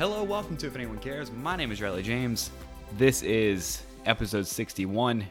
[0.00, 1.30] Hello, welcome to If Anyone Cares.
[1.30, 2.50] My name is Riley James.
[2.96, 5.26] This is episode 61.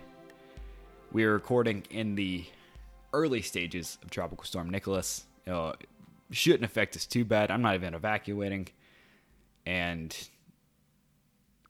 [1.11, 2.45] We are recording in the
[3.11, 5.25] early stages of Tropical Storm Nicholas.
[5.47, 5.73] Uh,
[6.29, 7.49] shouldn't affect us too bad.
[7.49, 8.67] I'm not even evacuating,
[9.65, 10.15] and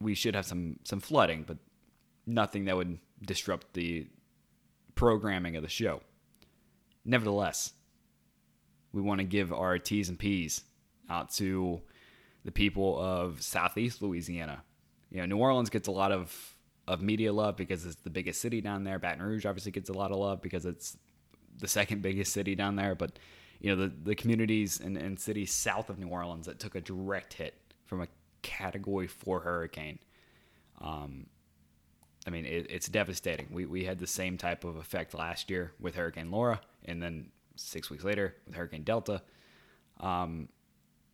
[0.01, 1.55] we should have some some flooding, but
[2.27, 4.07] nothing that would disrupt the
[4.95, 6.01] programming of the show.
[7.05, 7.71] Nevertheless,
[8.91, 10.63] we want to give our T's and P's
[11.09, 11.81] out to
[12.45, 14.63] the people of Southeast Louisiana.
[15.11, 16.55] You know, New Orleans gets a lot of
[16.87, 18.97] of media love because it's the biggest city down there.
[18.97, 20.97] Baton Rouge obviously gets a lot of love because it's
[21.59, 22.95] the second biggest city down there.
[22.95, 23.19] But
[23.59, 26.81] you know, the the communities and, and cities south of New Orleans that took a
[26.81, 27.55] direct hit
[27.85, 28.07] from a
[28.41, 29.99] Category Four hurricane.
[30.81, 31.27] Um,
[32.25, 33.47] I mean, it, it's devastating.
[33.51, 37.31] We we had the same type of effect last year with Hurricane Laura, and then
[37.55, 39.21] six weeks later with Hurricane Delta.
[39.99, 40.49] Um,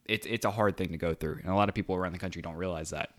[0.05, 2.19] it's it's a hard thing to go through, and a lot of people around the
[2.19, 3.11] country don't realize that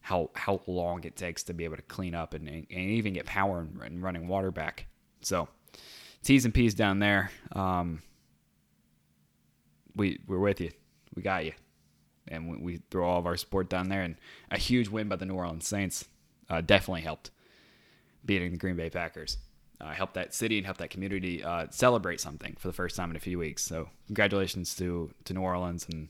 [0.00, 3.26] how how long it takes to be able to clean up and, and even get
[3.26, 4.86] power and, running water back.
[5.22, 5.48] So
[6.22, 7.30] T's and P's down there.
[7.52, 8.02] Um,
[9.94, 10.70] we we're with you.
[11.14, 11.52] We got you,
[12.28, 14.02] and we, we, throw all of our support down there.
[14.02, 14.16] And
[14.50, 16.06] a huge win by the New Orleans Saints
[16.48, 17.30] uh, definitely helped
[18.24, 19.38] beating the Green Bay Packers.
[19.80, 23.08] Uh, help that city and help that community uh, celebrate something for the first time
[23.08, 23.62] in a few weeks.
[23.62, 26.08] So congratulations to to New Orleans and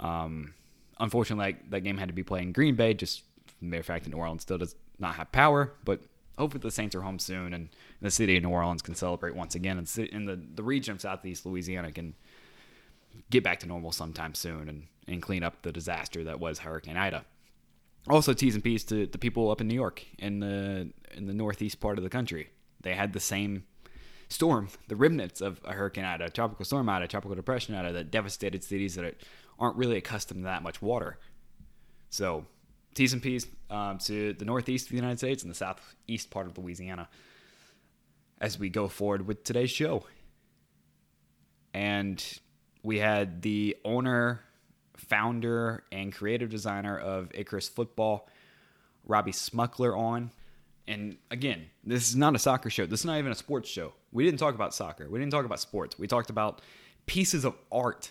[0.00, 0.54] um,
[0.98, 2.94] unfortunately that, that game had to be played in Green Bay.
[2.94, 3.22] Just
[3.60, 6.00] the mere fact that New Orleans still does not have power, but
[6.36, 7.68] hopefully the Saints are home soon and
[8.00, 11.46] the city of New Orleans can celebrate once again and, the the region of Southeast
[11.46, 12.14] Louisiana can
[13.30, 16.96] get back to normal sometime soon and, and clean up the disaster that was Hurricane
[16.96, 17.24] Ida.
[18.08, 21.34] Also, T's and P's to the people up in New York in the in the
[21.34, 22.48] northeast part of the country
[22.82, 23.64] they had the same
[24.28, 28.10] storm, the remnants of a hurricane Ida, a tropical storm Ida, tropical depression Ida that
[28.10, 29.16] devastated cities that
[29.58, 31.18] aren't really accustomed to that much water.
[32.08, 32.46] So,
[32.94, 36.46] T's and P's um, to the northeast of the United States and the southeast part
[36.46, 37.08] of Louisiana
[38.40, 40.04] as we go forward with today's show.
[41.72, 42.22] And
[42.82, 44.40] we had the owner,
[44.96, 48.28] founder, and creative designer of Icarus Football,
[49.04, 50.30] Robbie Smuckler, on.
[50.90, 52.84] And again, this is not a soccer show.
[52.84, 53.92] This is not even a sports show.
[54.10, 55.08] We didn't talk about soccer.
[55.08, 55.96] We didn't talk about sports.
[55.96, 56.62] We talked about
[57.06, 58.10] pieces of art.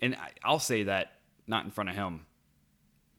[0.00, 1.12] And I'll say that
[1.46, 2.26] not in front of him,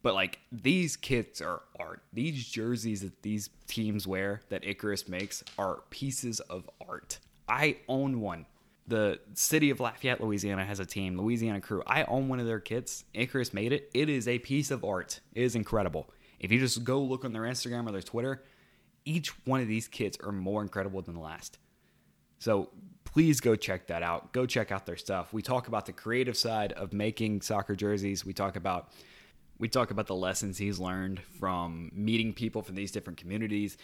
[0.03, 2.03] but like these kits are art.
[2.11, 7.19] These jerseys that these teams wear that Icarus makes are pieces of art.
[7.47, 8.47] I own one.
[8.85, 11.83] The city of Lafayette, Louisiana has a team, Louisiana Krewe.
[11.87, 13.05] I own one of their kits.
[13.13, 13.89] Icarus made it.
[13.93, 15.21] It is a piece of art.
[15.33, 16.09] It is incredible.
[16.37, 18.43] If you just go look on their Instagram or their Twitter,
[19.07, 21.57] each one of these kits are more incredible than the last.
[22.39, 22.69] So
[23.05, 24.33] please go check that out.
[24.33, 25.31] Go check out their stuff.
[25.31, 28.25] We talk about the creative side of making soccer jerseys.
[28.25, 28.91] We talk about
[29.59, 33.75] we talk about the lessons he's learned from meeting people from these different communities.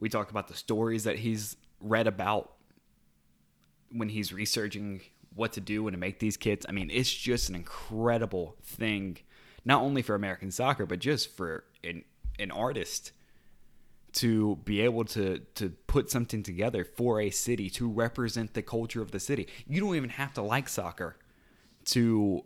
[0.00, 2.54] We talk about the stories that he's read about
[3.92, 5.02] when he's researching
[5.34, 6.66] what to do and to make these kits.
[6.68, 9.18] I mean, it's just an incredible thing,
[9.64, 12.02] not only for American soccer, but just for an,
[12.40, 13.12] an artist
[14.12, 19.02] to be able to to put something together for a city to represent the culture
[19.02, 19.48] of the city.
[19.66, 21.16] You don't even have to like soccer
[21.86, 22.44] to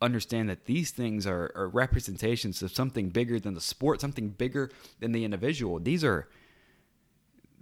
[0.00, 4.70] understand that these things are, are representations of something bigger than the sport, something bigger
[5.00, 5.78] than the individual.
[5.78, 6.28] These are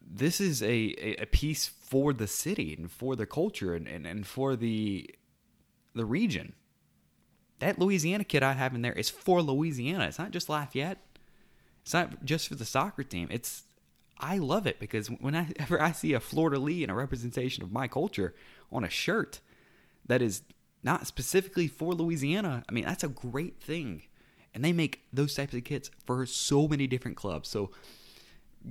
[0.08, 4.26] this is a, a piece for the city and for the culture and, and, and
[4.26, 5.10] for the
[5.94, 6.54] the region.
[7.58, 10.06] That Louisiana kid I have in there is for Louisiana.
[10.06, 10.98] It's not just Lafayette.
[11.86, 13.28] It's not just for the soccer team.
[13.30, 13.62] It's
[14.18, 17.86] I love it because whenever I see a de lis and a representation of my
[17.86, 18.34] culture
[18.72, 19.38] on a shirt
[20.04, 20.42] that is
[20.82, 24.02] not specifically for Louisiana, I mean that's a great thing.
[24.52, 27.48] And they make those types of kits for so many different clubs.
[27.48, 27.70] So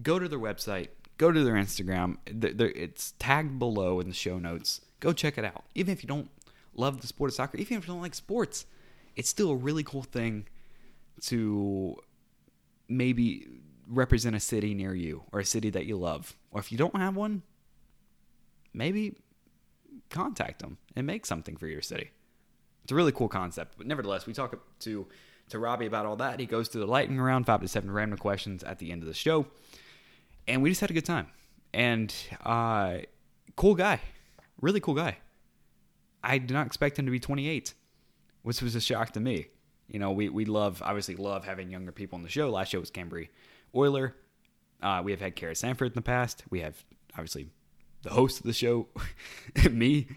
[0.03, 2.17] go to their website, go to their Instagram.
[2.25, 4.81] It's tagged below in the show notes.
[4.99, 5.63] Go check it out.
[5.73, 6.29] Even if you don't
[6.73, 8.65] love the sport of soccer, even if you don't like sports,
[9.15, 10.47] it's still a really cool thing
[11.21, 11.97] to
[12.87, 13.47] maybe
[13.87, 16.35] represent a city near you or a city that you love.
[16.51, 17.43] Or if you don't have one,
[18.73, 19.15] maybe
[20.09, 22.11] contact them and make something for your city.
[22.83, 23.75] It's a really cool concept.
[23.77, 25.07] But nevertheless, we talk to
[25.49, 26.39] to Robbie about all that.
[26.39, 29.07] He goes through the lightning round, five to seven random questions at the end of
[29.07, 29.45] the show.
[30.47, 31.27] And we just had a good time.
[31.73, 32.99] And uh
[33.55, 34.01] cool guy.
[34.61, 35.17] Really cool guy.
[36.23, 37.73] I did not expect him to be 28,
[38.41, 39.47] which was a shock to me.
[39.87, 42.49] You know, we, we love, obviously, love having younger people on the show.
[42.49, 43.29] Last show was Cambry
[43.75, 44.15] Euler.
[44.81, 46.43] Uh, we have had Kara Sanford in the past.
[46.49, 46.83] We have,
[47.13, 47.49] obviously,
[48.01, 48.87] the host of the show,
[49.71, 50.07] me,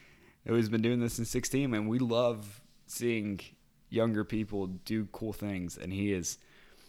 [0.47, 1.75] who has been doing this since 16.
[1.75, 3.41] And we love seeing
[3.91, 6.39] younger people do cool things, and he is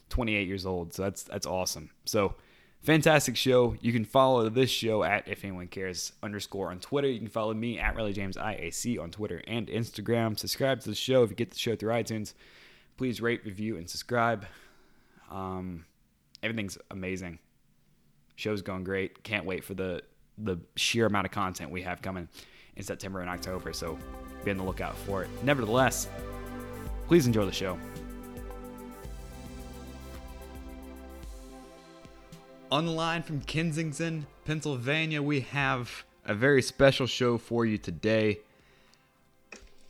[0.09, 0.93] 28 years old.
[0.93, 1.91] So that's that's awesome.
[2.05, 2.35] So
[2.81, 3.75] fantastic show.
[3.81, 7.09] You can follow this show at if anyone cares underscore on Twitter.
[7.09, 10.37] You can follow me at Riley James IAC on Twitter and Instagram.
[10.37, 12.33] Subscribe to the show if you get the show through iTunes.
[12.99, 14.45] Please rate, review, and subscribe.
[15.31, 15.85] Um,
[16.43, 17.39] everything's amazing.
[18.35, 19.23] Show's going great.
[19.23, 20.03] Can't wait for the
[20.37, 22.27] the sheer amount of content we have coming
[22.75, 23.71] in September and October.
[23.71, 23.97] So
[24.43, 25.29] be on the lookout for it.
[25.43, 26.09] Nevertheless,
[27.07, 27.79] please enjoy the show.
[32.69, 38.39] On the line from Kensington, Pennsylvania, we have a very special show for you today.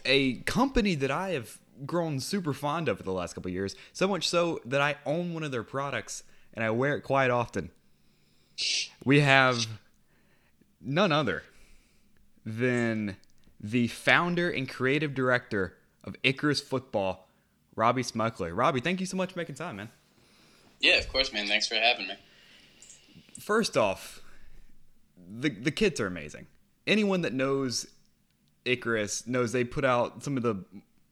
[0.06, 4.08] A company that I have grown super fond of for the last couple years, so
[4.08, 6.24] much so that I own one of their products
[6.54, 7.72] and I wear it quite often.
[9.06, 9.68] We have
[10.82, 11.44] none other
[12.46, 13.18] than
[13.60, 17.28] the founder and creative director of Icarus Football,
[17.76, 18.56] Robbie Smuckler.
[18.56, 19.90] Robbie, thank you so much for making time, man.
[20.80, 21.48] Yeah, of course, man.
[21.48, 22.16] Thanks for having me.
[23.40, 24.22] First off,
[25.30, 26.48] the the kits are amazing.
[26.88, 27.88] Anyone that knows
[28.66, 30.64] Icarus knows they put out some of the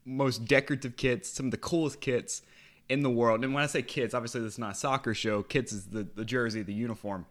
[0.08, 2.42] most decorative kits, some of the coolest kits
[2.88, 3.44] in the world.
[3.44, 5.42] And when I say kits, obviously this is not a soccer show.
[5.42, 7.26] Kits is the, the jersey, the uniform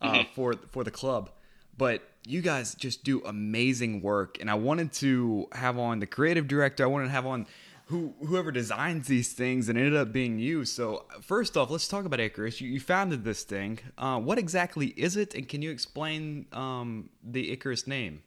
[0.00, 0.34] uh, mm-hmm.
[0.34, 1.30] for for the club.
[1.78, 6.48] But you guys just do amazing work, and I wanted to have on the creative
[6.48, 6.84] director.
[6.84, 7.46] I wanted to have on
[7.86, 10.64] who whoever designs these things, and ended up being you.
[10.64, 12.60] So first off, let's talk about Icarus.
[12.60, 13.78] You, you founded this thing.
[13.96, 18.22] Uh, what exactly is it, and can you explain um, the Icarus name?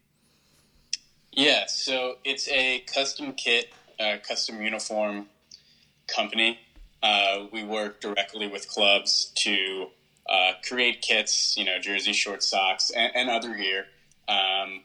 [1.40, 5.28] Yeah, so it's a custom kit, uh, custom uniform
[6.06, 6.60] company.
[7.02, 9.88] Uh, we work directly with clubs to
[10.30, 13.86] uh, create kits, you know, jersey, short socks, and, and other gear.
[14.28, 14.82] Um,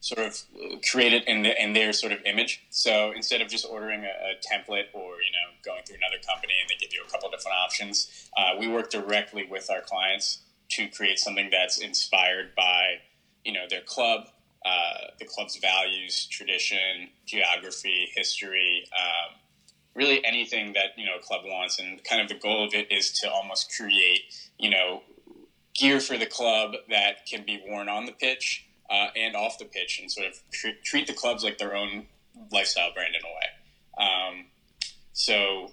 [0.00, 0.42] sort of
[0.90, 2.66] create it in, the, in their sort of image.
[2.70, 6.54] So instead of just ordering a, a, template or you know going through another company
[6.60, 10.40] and they give you a couple different options, uh, we work directly with our clients
[10.70, 12.96] to create something that's inspired by
[13.44, 14.26] you know their club,
[14.66, 18.84] uh, the club's values, tradition, geography, history.
[18.92, 19.36] Um,
[19.94, 22.90] really anything that you know a club wants, and kind of the goal of it
[22.90, 24.22] is to almost create
[24.58, 25.02] you know
[25.74, 29.64] gear for the club that can be worn on the pitch uh, and off the
[29.64, 32.06] pitch, and sort of tr- treat the clubs like their own
[32.50, 34.08] lifestyle brand in a way.
[34.08, 34.46] Um,
[35.12, 35.70] so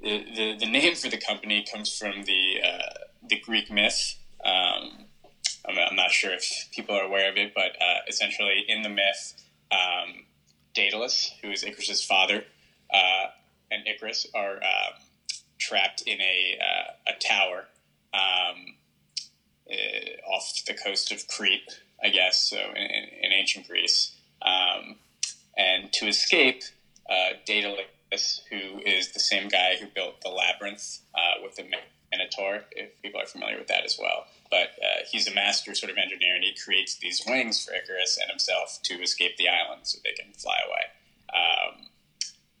[0.00, 4.16] the, the, the name for the company comes from the uh, the Greek myth.
[4.44, 5.06] Um,
[5.68, 8.88] I'm, I'm, not sure if people are aware of it, but uh, essentially in the
[8.88, 9.34] myth,
[9.70, 10.24] um,
[10.74, 12.44] Daedalus, who is Icarus's father,
[12.92, 13.26] uh,
[13.70, 14.94] and Icarus are um,
[15.58, 17.66] trapped in a uh, a tower
[18.14, 18.76] um,
[19.70, 22.82] uh, off the coast of Crete, I guess, so in,
[23.22, 24.12] in ancient Greece.
[24.42, 24.96] Um,
[25.56, 26.62] and to escape,
[27.08, 31.64] uh, Daedalus, who is the same guy who built the labyrinth uh, with the
[32.12, 34.26] Minotaur, if people are familiar with that as well.
[34.50, 38.18] But uh, he's a master sort of engineer, and he creates these wings for Icarus
[38.20, 40.84] and himself to escape the island so they can fly away.
[41.32, 41.86] Um,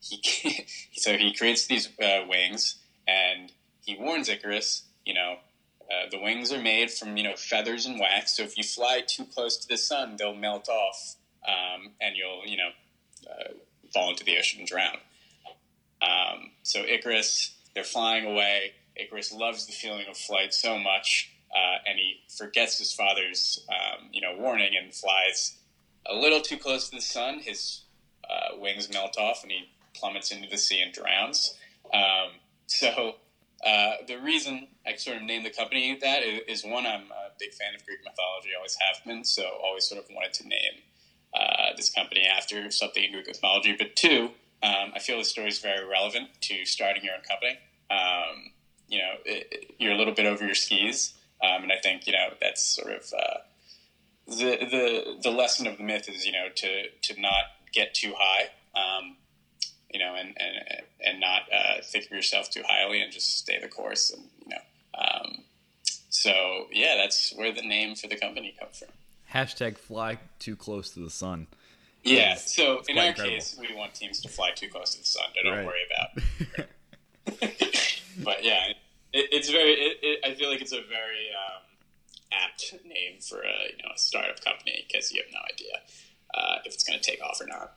[0.00, 3.52] he so he creates these uh, wings and
[3.84, 5.36] he warns Icarus, you know,
[5.90, 8.36] uh, the wings are made from you know feathers and wax.
[8.36, 12.42] So if you fly too close to the sun, they'll melt off, um, and you'll
[12.46, 12.68] you know
[13.28, 13.52] uh,
[13.92, 14.98] fall into the ocean and drown.
[16.00, 18.74] Um, so Icarus, they're flying away.
[18.96, 24.08] Icarus loves the feeling of flight so much, uh, and he forgets his father's um,
[24.12, 25.56] you know warning and flies
[26.06, 27.40] a little too close to the sun.
[27.40, 27.82] His
[28.28, 31.54] uh, wings melt off, and he plummets into the sea and drowns.
[31.92, 32.30] Um,
[32.66, 33.16] so
[33.64, 37.30] uh, the reason I sort of named the company that is, is, one, I'm a
[37.38, 40.82] big fan of Greek mythology, always have been, so always sort of wanted to name
[41.34, 43.74] uh, this company after something in Greek mythology.
[43.76, 44.30] But two,
[44.62, 47.58] um, I feel the story is very relevant to starting your own company.
[47.90, 48.52] Um,
[48.90, 52.06] you know, it, it, you're a little bit over your skis, um, and I think
[52.06, 53.38] you know that's sort of uh,
[54.26, 58.12] the the the lesson of the myth is you know to to not get too
[58.18, 58.48] high.
[58.74, 59.16] Um,
[59.92, 63.58] you know, and and and not uh, think of yourself too highly and just stay
[63.60, 64.62] the course, and you know.
[64.94, 65.44] Um,
[66.10, 68.88] so yeah, that's where the name for the company comes from.
[69.32, 71.46] Hashtag fly too close to the sun.
[72.02, 72.32] Yeah.
[72.32, 73.36] It's, so it's in our incredible.
[73.36, 75.24] case, we want teams to fly too close to the sun.
[75.44, 75.66] Don't right.
[75.66, 76.66] worry about.
[78.24, 78.72] but yeah,
[79.12, 79.72] it, it's very.
[79.72, 81.62] It, I feel like it's a very um,
[82.32, 85.74] apt name for a you know a startup company because you have no idea
[86.34, 87.74] uh, if it's going to take off or not.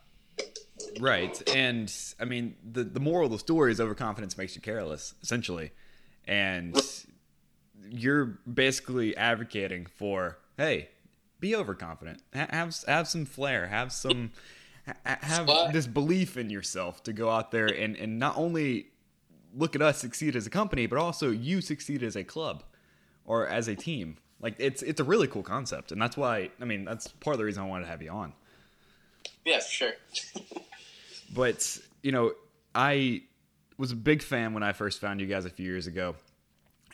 [1.00, 1.42] Right.
[1.56, 5.72] And I mean, the, the moral of the story is overconfidence makes you careless, essentially.
[6.26, 6.80] And
[7.90, 10.90] you're basically advocating for, hey,
[11.40, 12.22] be overconfident.
[12.34, 13.68] Have have some flair.
[13.68, 14.32] Have some
[15.06, 18.88] have this belief in yourself to go out there and, and not only
[19.56, 22.64] look at us succeed as a company, but also you succeed as a club
[23.26, 24.18] or as a team.
[24.42, 27.38] Like it's it's a really cool concept, and that's why I mean that's part of
[27.40, 28.34] the reason I wanted to have you on.
[29.46, 29.94] Yeah, sure.
[31.34, 32.34] but you know,
[32.76, 33.24] I
[33.78, 36.16] was a big fan when I first found you guys a few years ago,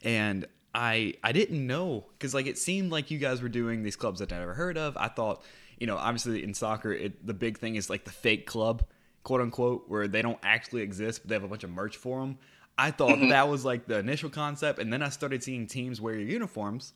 [0.04, 3.96] and I I didn't know because like it seemed like you guys were doing these
[3.96, 4.96] clubs that I never heard of.
[4.96, 5.44] I thought
[5.80, 8.84] you know, obviously in soccer, it, the big thing is like the fake club,
[9.30, 12.20] quote unquote, where they don't actually exist, but they have a bunch of merch for
[12.20, 12.40] them.
[12.80, 13.30] I thought mm-hmm.
[13.30, 16.94] that was like the initial concept, and then I started seeing teams wear your uniforms,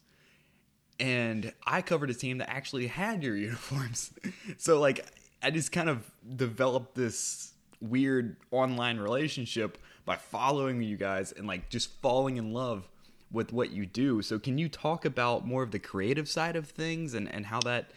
[1.00, 4.14] and I covered a team that actually had your uniforms.
[4.58, 5.06] so like,
[5.44, 11.70] I just kind of developed this weird online relationship by following you guys and like
[11.70, 12.90] just falling in love
[13.32, 14.24] with what you do.
[14.24, 17.60] So can you talk about more of the creative side of things and, and how
[17.60, 17.92] that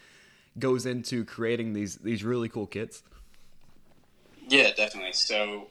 [0.59, 3.03] goes into creating these these really cool kits?
[4.47, 5.13] Yeah, definitely.
[5.13, 5.69] So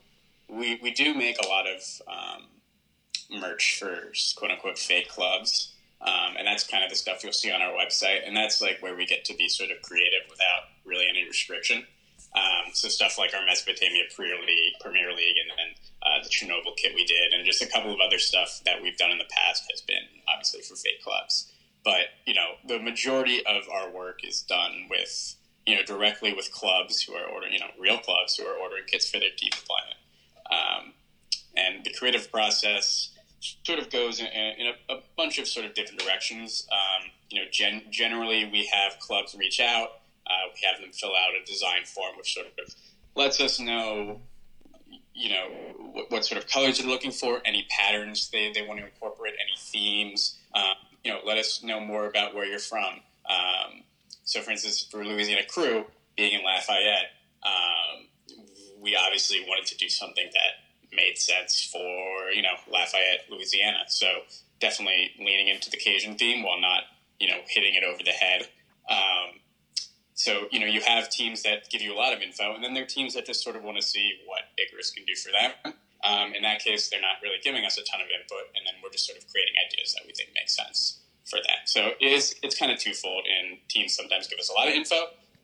[0.49, 5.71] we we do make a lot of um, merch for quote unquote fake clubs.
[6.01, 8.77] Um, and that's kind of the stuff you'll see on our website, and that's like
[8.81, 11.87] where we get to be sort of creative without really any restriction.
[12.35, 16.75] Um, so stuff like our Mesopotamia Premier League, Premier League, and then uh, the Chernobyl
[16.77, 19.29] kit we did, and just a couple of other stuff that we've done in the
[19.31, 21.49] past has been obviously for fake clubs
[21.85, 26.51] but you know the majority of our work is done with you know directly with
[26.51, 29.49] clubs who are ordering you know real clubs who are ordering kits for their team
[29.51, 29.97] deployment
[30.51, 30.93] um,
[31.57, 33.11] and the creative process
[33.63, 36.67] sort of goes in, in a, a, bunch of sort of different directions.
[36.71, 41.11] Um, you know gen- generally we have clubs reach out uh, we have them fill
[41.11, 42.75] out a design form which sort of
[43.15, 44.21] lets us know
[45.15, 45.47] you know
[45.93, 49.33] what, what, sort of colors they're looking for any patterns they, they want to incorporate
[49.33, 50.37] any themes.
[50.53, 52.99] Um, you know, let us know more about where you're from.
[53.29, 53.83] Um,
[54.25, 55.85] so, for instance, for Louisiana Krewe
[56.17, 57.13] being in Lafayette,
[57.43, 58.07] um,
[58.81, 63.85] we obviously wanted to do something that made sense for you know Lafayette, Louisiana.
[63.87, 64.07] So,
[64.59, 66.83] definitely leaning into the Cajun theme while not
[67.19, 68.49] you know hitting it over the head.
[68.89, 69.39] Um,
[70.17, 72.73] so, you know, you have teams that give you a lot of info, and then
[72.73, 75.29] there are teams that just sort of want to see what Icarus can do for
[75.29, 75.75] them.
[76.05, 78.75] Um, in that case, they're not really giving us a ton of input, and then
[78.81, 81.67] we're just sort of creating ideas that we think make sense for that.
[81.67, 83.25] So it is, it's kind of twofold.
[83.25, 84.95] And teams sometimes give us a lot of info.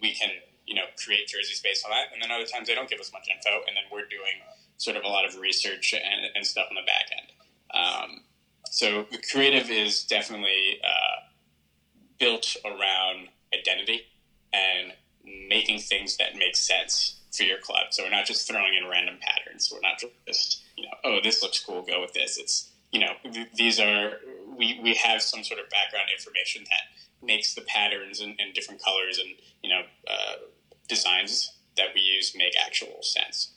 [0.02, 0.30] We can,
[0.66, 3.12] you know, create jerseys based on that, and then other times they don't give us
[3.12, 4.40] much info, and then we're doing
[4.78, 7.32] sort of a lot of research and, and stuff on the back end.
[7.74, 8.22] Um,
[8.70, 11.28] so the creative is definitely uh,
[12.20, 14.04] built around identity
[14.54, 14.94] and
[15.50, 17.88] making things that make sense for your club.
[17.92, 19.70] So we're not just throwing in random patterns.
[19.72, 22.38] We're not just you know, oh, this looks cool, go with this.
[22.38, 24.14] It's you know, th- these are
[24.62, 28.82] we we have some sort of background information that makes the patterns and, and different
[28.82, 29.30] colors and
[29.64, 30.36] you know uh,
[30.88, 33.54] designs that we use make actual sense.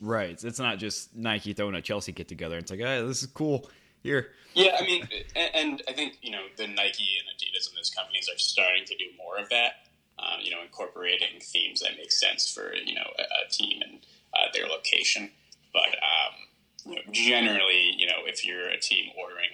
[0.00, 0.42] Right.
[0.42, 2.56] It's not just Nike throwing a Chelsea kit together.
[2.56, 3.70] And it's like, hey, this is cool.
[4.02, 4.32] Here.
[4.52, 8.28] Yeah, I mean, and I think you know the Nike and Adidas and those companies
[8.28, 9.84] are starting to do more of that
[10.18, 13.98] um, you know, incorporating themes that make sense for you know a, a team and
[14.32, 15.30] uh, their location.
[15.72, 16.34] But um,
[16.86, 19.50] you know, generally, you know, if you're a team ordering,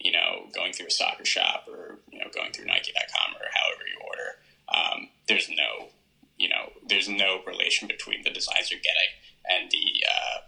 [0.00, 3.82] you know, going through a soccer shop or you know going through Nike.com or however
[3.86, 4.30] you order,
[4.68, 5.88] um, there's no,
[6.38, 9.10] you know, there's no relation between the designs you're getting
[9.50, 10.40] and the, uh,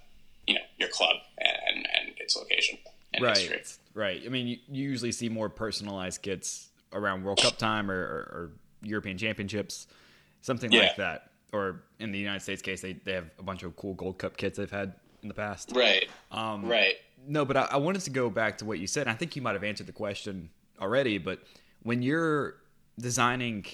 [0.47, 2.79] you know, your club and and its location.
[3.15, 3.63] And right, history.
[3.95, 4.23] right.
[4.25, 8.19] I mean, you, you usually see more personalized kits around World Cup time or, or,
[8.33, 8.51] or
[8.83, 9.87] European Championships,
[10.41, 10.81] something yeah.
[10.81, 11.31] like that.
[11.53, 14.39] Or in the United States case, they, they have a bunch of cool Gold Cup
[14.39, 15.73] kits they've had in the past.
[15.75, 16.09] Right.
[16.31, 16.97] Um, right.
[17.27, 19.09] No, but I, I wanted to go back to what you said.
[19.09, 20.51] I think you might have answered the question
[20.81, 21.41] already, but
[21.83, 22.57] when you're
[22.99, 23.65] designing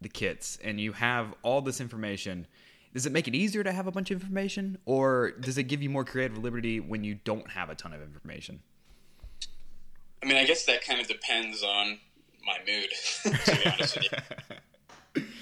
[0.00, 2.46] the kits and you have all this information,
[2.94, 5.82] does it make it easier to have a bunch of information, or does it give
[5.82, 8.60] you more creative liberty when you don't have a ton of information?
[10.22, 11.98] I mean, I guess that kind of depends on
[12.44, 12.90] my mood.
[13.44, 14.06] to be honest with
[15.16, 15.22] you.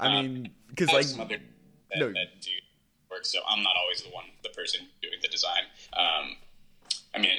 [0.00, 1.38] I um, mean, because like some other
[1.90, 2.08] that, no.
[2.08, 2.50] that do
[3.10, 5.62] work, so I'm not always the one, the person doing the design.
[5.94, 6.36] Um,
[7.14, 7.38] I mean,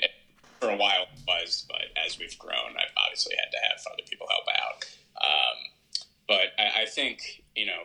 [0.59, 4.03] for a while it was, but as we've grown, I've obviously had to have other
[4.09, 4.85] people help out.
[5.21, 7.83] Um, but I, I, think you know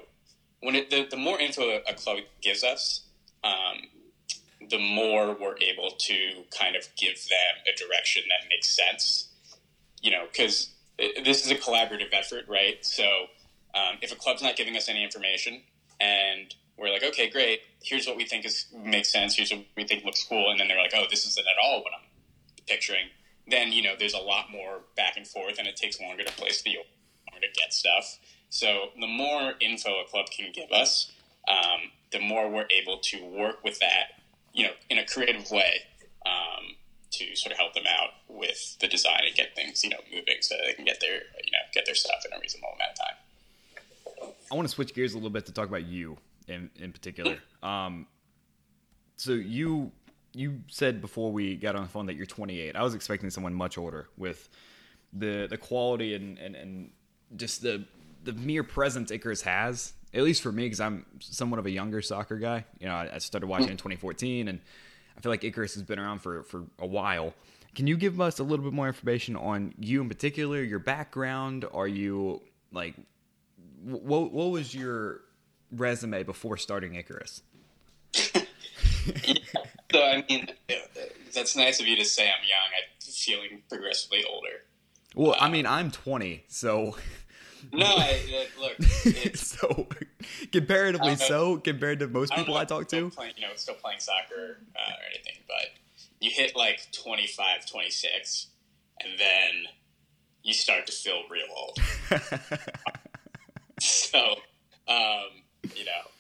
[0.60, 3.06] when it, the, the more info a club gives us,
[3.42, 3.88] um,
[4.70, 9.28] the more we're able to kind of give them a direction that makes sense.
[10.02, 12.84] You know, because this is a collaborative effort, right?
[12.84, 13.04] So
[13.74, 15.62] um, if a club's not giving us any information
[16.00, 19.84] and we're like, okay, great, here's what we think is makes sense, here's what we
[19.84, 22.08] think looks cool, and then they're like, oh, this isn't at all what I'm
[22.66, 23.08] picturing.
[23.46, 26.32] Then you know, there's a lot more back and forth, and it takes longer to
[26.32, 28.18] place the order, to get stuff.
[28.48, 31.12] So the more info a club can give us,
[31.48, 35.80] um, the more we're able to work with that, you know, in a creative way
[36.24, 36.76] um,
[37.10, 40.36] to sort of help them out with the design and get things, you know, moving
[40.40, 42.98] so they can get their, you know, get their stuff in a reasonable amount of
[42.98, 44.32] time.
[44.50, 46.16] I want to switch gears a little bit to talk about you
[46.48, 47.38] in in particular.
[47.62, 48.06] Um,
[49.16, 49.92] so you
[50.34, 52.76] you said before we got on the phone that you're 28.
[52.76, 54.48] I was expecting someone much older with
[55.12, 56.90] the the quality and and, and
[57.36, 57.84] just the
[58.24, 59.92] the mere presence Icarus has.
[60.12, 62.64] At least for me, because I'm somewhat of a younger soccer guy.
[62.78, 64.60] You know, I, I started watching in 2014, and
[65.16, 67.34] I feel like Icarus has been around for for a while.
[67.74, 71.64] Can you give us a little bit more information on you in particular, your background?
[71.72, 72.94] Are you like,
[73.82, 75.22] what what was your
[75.71, 77.42] resume before starting Icarus?
[79.92, 80.49] So I mean,
[81.33, 82.59] that's nice of you to say I'm young.
[82.76, 84.49] I'm feeling progressively older.
[85.14, 86.97] Well, I mean, I'm 20, so
[87.73, 89.87] No, I, uh, look, it's, so
[90.50, 93.11] comparatively Uh, so compared to most I people know I talk to.
[93.11, 95.66] playing, you know, still playing soccer uh, or anything, but
[96.21, 98.49] you hit like 25, 26,
[99.00, 99.64] and then
[100.42, 101.78] you start to feel real old.
[103.80, 104.37] so,
[104.88, 105.43] um,
[105.76, 106.11] you know,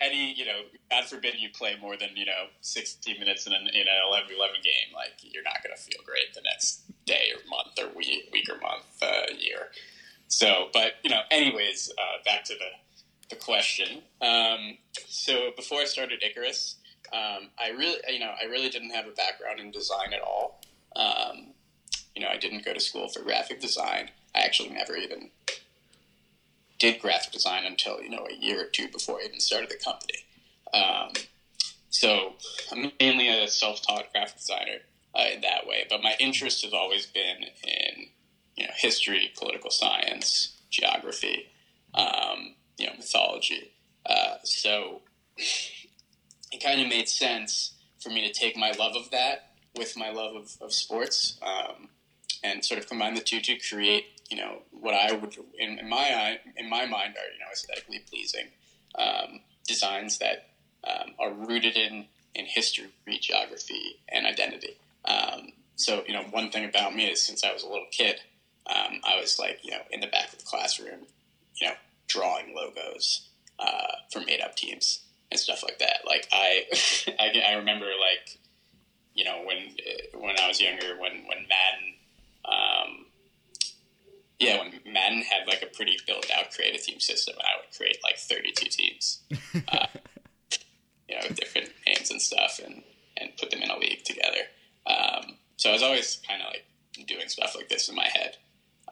[0.00, 3.62] any, you know, God forbid you play more than, you know, 60 minutes in an,
[3.68, 7.32] in an 11 11 game, like, you're not going to feel great the next day
[7.34, 9.68] or month or week, week or month, uh, year.
[10.28, 14.02] So, but, you know, anyways, uh, back to the, the question.
[14.20, 16.76] Um, so before I started Icarus,
[17.12, 20.60] um, I really, you know, I really didn't have a background in design at all.
[20.96, 21.48] Um,
[22.14, 24.10] you know, I didn't go to school for graphic design.
[24.34, 25.30] I actually never even
[26.82, 29.76] did graphic design until you know a year or two before I even started the
[29.76, 30.18] company.
[30.74, 31.12] Um,
[31.90, 32.32] so
[32.72, 34.78] I'm mainly a self-taught graphic designer
[35.14, 38.06] uh, in that way, but my interest has always been in
[38.56, 41.46] you know history, political science, geography,
[41.94, 43.70] um, you know mythology.
[44.04, 45.02] Uh, so
[45.36, 50.10] it kind of made sense for me to take my love of that with my
[50.10, 51.88] love of, of sports um,
[52.42, 55.88] and sort of combine the two to create you know what I would in, in
[55.88, 58.46] my eye in my mind are you know aesthetically pleasing
[58.94, 60.48] um, designs that
[60.84, 62.88] um, are rooted in in history,
[63.20, 64.76] geography, and identity.
[65.04, 68.20] Um, so you know one thing about me is since I was a little kid,
[68.66, 71.06] um, I was like you know in the back of the classroom,
[71.60, 71.74] you know
[72.08, 76.00] drawing logos uh, for made up teams and stuff like that.
[76.06, 76.64] Like I,
[77.18, 78.38] I, I remember like,
[79.14, 81.94] you know, when uh, when I was younger, when when Madden,
[82.44, 83.06] um,
[84.42, 87.76] yeah, when Madden had like a pretty built out creative team system, and I would
[87.76, 89.22] create like thirty two teams,
[89.68, 89.86] uh,
[91.08, 92.82] you know, with different names and stuff, and
[93.16, 94.42] and put them in a league together.
[94.86, 96.64] Um, so I was always kind of like
[97.06, 98.36] doing stuff like this in my head.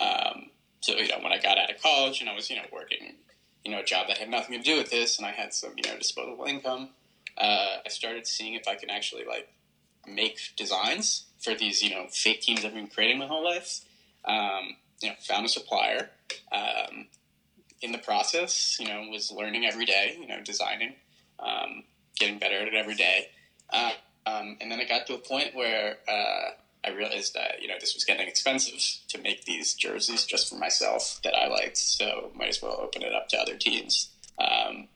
[0.00, 2.66] Um, so you know, when I got out of college and I was you know
[2.72, 3.14] working
[3.64, 5.72] you know, a job that had nothing to do with this, and I had some,
[5.76, 6.90] you know, disposable income.
[7.36, 9.48] Uh, I started seeing if I can actually like
[10.06, 13.80] make designs for these, you know, fake teams I've been creating my whole life.
[14.24, 16.10] Um, you know, found a supplier.
[16.52, 17.06] Um,
[17.82, 20.16] in the process, you know, was learning every day.
[20.20, 20.94] You know, designing,
[21.38, 21.84] um,
[22.18, 23.28] getting better at it every day.
[23.70, 23.92] Uh,
[24.26, 26.50] um, and then it got to a point where uh,
[26.84, 30.56] I realized that you know this was getting expensive to make these jerseys just for
[30.56, 34.10] myself that I liked, so might as well open it up to other teams.
[34.38, 34.88] Um,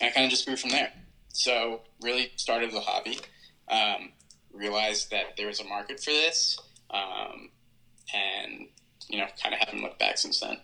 [0.00, 0.92] and I kind of just grew from there.
[1.28, 3.18] So really started the hobby.
[3.68, 4.12] Um,
[4.52, 6.58] realized that there was a market for this,
[6.90, 7.50] um,
[8.12, 8.66] and
[9.10, 10.58] you know, kind of haven't looked back since then.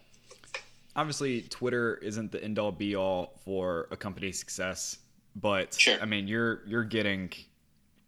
[0.95, 4.99] Obviously, Twitter isn't the end all be all for a company's success,
[5.35, 5.99] but Sure.
[6.01, 7.33] I mean, you're you're getting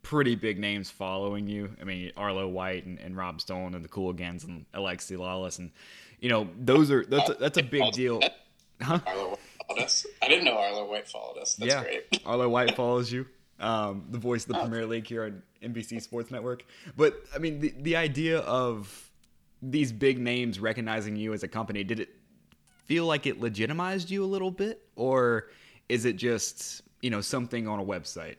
[0.02, 1.70] pretty big names following you.
[1.80, 5.58] I mean, Arlo White and, and Rob Stone and the Cool Cooligans and Alexi Lalas,
[5.58, 5.70] and
[6.20, 8.20] you know, those are that's a, that's a big deal.
[8.80, 9.00] Huh?
[9.06, 10.06] Arlo followed us.
[10.22, 11.56] I didn't know Arlo White followed us.
[11.56, 12.22] That's yeah, great.
[12.26, 13.26] Arlo White follows you.
[13.60, 16.64] Um, the voice of the Premier League here on NBC Sports Network.
[16.96, 19.07] But I mean, the the idea of
[19.62, 22.10] these big names recognizing you as a company did it
[22.86, 25.48] feel like it legitimized you a little bit, or
[25.88, 28.36] is it just you know something on a website?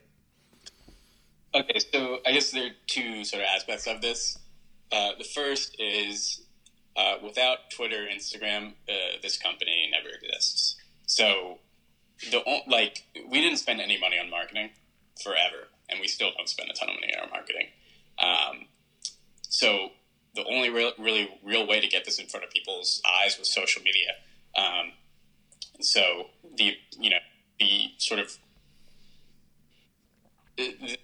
[1.54, 4.38] Okay, so I guess there are two sort of aspects of this.
[4.92, 6.42] Uh, the first is
[6.96, 10.76] uh, without Twitter, Instagram, uh, this company never exists.
[11.06, 11.58] So
[12.30, 14.70] the like we didn't spend any money on marketing
[15.22, 17.66] forever, and we still don't spend a ton of money on marketing.
[18.18, 18.66] Um,
[19.42, 19.90] so
[20.34, 23.52] the only real, really real way to get this in front of people's eyes was
[23.52, 24.10] social media.
[24.56, 24.92] Um,
[25.80, 27.18] so the you know
[27.58, 28.36] the sort of
[30.56, 30.98] the,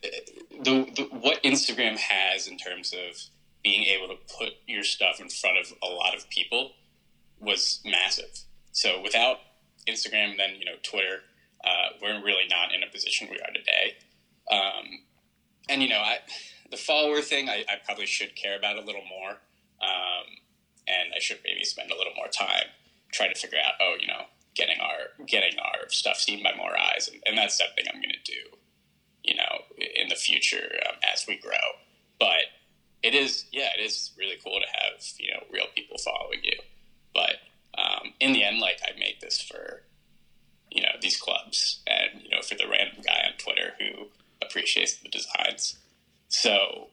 [0.62, 3.16] the, the what Instagram has in terms of
[3.62, 6.72] being able to put your stuff in front of a lot of people
[7.40, 8.44] was massive.
[8.72, 9.38] So without
[9.88, 11.20] Instagram, then you know Twitter,
[11.64, 13.96] uh, we're really not in a position we are today.
[14.50, 15.00] Um,
[15.68, 16.18] and you know, I,
[16.70, 19.30] the follower thing, I, I, probably should care about a little more,
[19.80, 20.26] um,
[20.88, 22.66] and I should maybe spend a little more time
[23.12, 24.22] trying to figure out, oh, you know,
[24.54, 28.10] getting our getting our stuff seen by more eyes, and, and that's something I'm going
[28.10, 28.56] to do,
[29.22, 31.52] you know, in the future um, as we grow.
[32.18, 32.50] But
[33.02, 36.58] it is, yeah, it is really cool to have you know real people following you.
[37.14, 37.36] But
[37.78, 39.82] um, in the end, like I make this for
[40.70, 44.06] you know these clubs and you know for the random guy on Twitter who
[44.42, 45.78] appreciates the designs.
[46.28, 46.88] So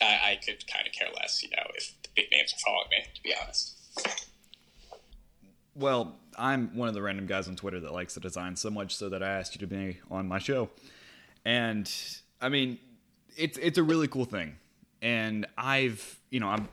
[0.00, 2.88] I, I could kind of care less, you know, if the big names are following
[2.90, 3.04] me.
[3.14, 3.76] To be honest.
[5.74, 8.96] Well, I'm one of the random guys on Twitter that likes the design so much
[8.96, 10.70] so that I asked you to be on my show.
[11.44, 11.90] And
[12.40, 12.78] I mean,
[13.36, 14.56] it's it's a really cool thing.
[15.02, 16.68] And I've, you know, I'm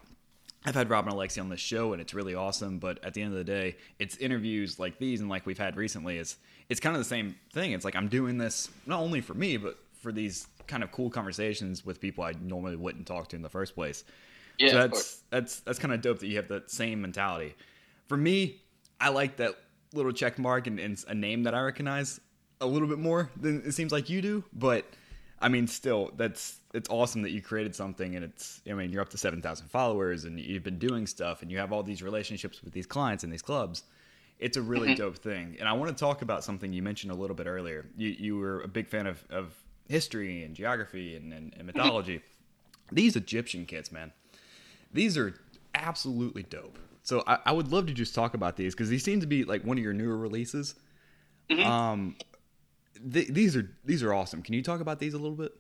[0.66, 3.22] I've had Rob and Alexi on this show and it's really awesome, but at the
[3.22, 6.38] end of the day, it's interviews like these and like we've had recently is
[6.70, 7.74] it's kind of the same thing.
[7.74, 11.12] It's like I'm doing this not only for me, but for these kind of cool
[11.12, 14.04] conversations with people I normally wouldn't talk to in the first place.
[14.58, 17.54] Yeah, so that's that's that's kind of dope that you have that same mentality.
[18.08, 18.64] For me,
[19.00, 19.54] I like that
[19.94, 22.20] little check mark and, and a name that I recognize
[22.60, 24.86] a little bit more than it seems like you do, but
[25.40, 29.02] I mean, still, that's it's awesome that you created something, and it's I mean, you're
[29.02, 32.02] up to seven thousand followers, and you've been doing stuff, and you have all these
[32.02, 33.84] relationships with these clients and these clubs.
[34.40, 35.04] It's a really mm-hmm.
[35.04, 37.86] dope thing, and I want to talk about something you mentioned a little bit earlier.
[37.96, 42.22] You you were a big fan of, of history and geography and, and, and mythology.
[42.92, 44.12] These Egyptian kits, man,
[44.92, 45.34] these are
[45.74, 46.78] absolutely dope.
[47.02, 49.44] So I, I would love to just talk about these because these seem to be
[49.44, 50.76] like one of your newer releases.
[51.50, 51.70] Mm-hmm.
[51.70, 52.16] Um,
[53.12, 54.42] th- these are these are awesome.
[54.42, 55.54] Can you talk about these a little bit?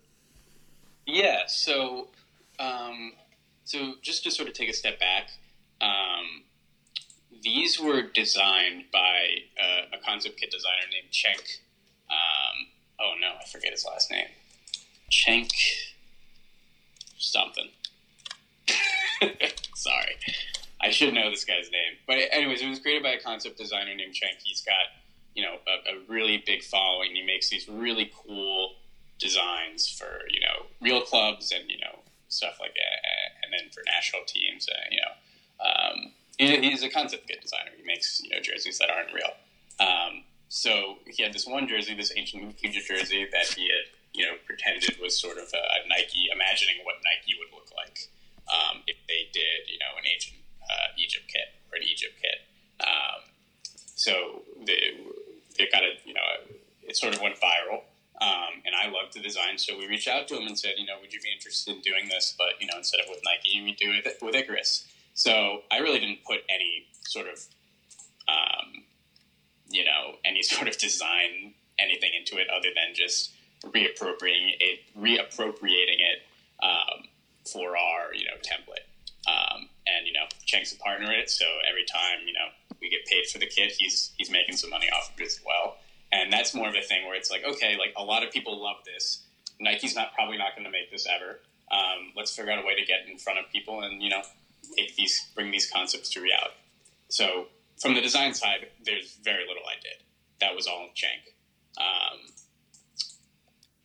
[1.05, 1.41] Yeah.
[1.47, 2.09] So,
[2.59, 3.13] um,
[3.65, 5.29] so just to sort of take a step back,
[5.81, 6.43] um,
[7.41, 11.57] these were designed by uh, a concept kit designer named Cenk.
[12.09, 12.67] Um,
[13.03, 14.27] oh no, I forget his last name.
[15.11, 15.51] Cenk
[17.17, 17.69] something.
[19.75, 20.15] Sorry.
[20.81, 21.97] I should know this guy's name.
[22.07, 24.41] But anyways, it was created by a concept designer named Cenk.
[24.43, 24.75] He's got
[25.35, 27.15] you know a, a really big following.
[27.15, 28.75] He makes these really cool
[29.19, 33.81] designs for you know real clubs and you know stuff like that, and then for
[33.85, 34.67] national teams.
[34.67, 37.71] Uh, you know, um, he, he's a concept kit designer.
[37.77, 39.31] He makes you know jerseys that aren't real.
[39.79, 44.23] Um, so he had this one jersey, this ancient Egypt jersey that he had you
[44.23, 48.07] know pretended was sort of a, Nike, imagining what Nike would look like
[48.53, 52.45] um, if they did you know an ancient uh, Egypt kit or an Egypt kit.
[52.85, 53.25] Um,
[53.95, 54.93] so they
[55.57, 56.21] it got a you know
[56.83, 57.81] it sort of went viral.
[58.21, 60.85] Um, and I loved the design, so we reached out to him and said, you
[60.85, 62.35] know, would you be interested in doing this?
[62.37, 64.85] But you know, instead of with Nike, we do it with Icarus.
[65.15, 67.41] So I really didn't put any sort of,
[68.29, 68.83] um,
[69.73, 73.31] you know, any sort of design anything into it other than just
[73.65, 76.21] reappropriating it, reappropriating it
[76.61, 77.07] um,
[77.51, 78.87] for our you know template.
[79.25, 82.47] Um, and you know, Cenk's a partner in it, so every time you know
[82.81, 85.39] we get paid for the kit, he's he's making some money off of it as
[85.45, 85.77] well.
[86.11, 88.61] And that's more of a thing where it's like, okay, like a lot of people
[88.61, 89.23] love this.
[89.59, 91.39] Nike's not probably not going to make this ever.
[91.71, 94.21] Um, let's figure out a way to get in front of people and you know
[94.77, 96.55] take these bring these concepts to reality.
[97.09, 97.47] So
[97.81, 100.03] from the design side, there's very little I did.
[100.39, 101.33] That was all Cenk.
[101.77, 102.19] Um,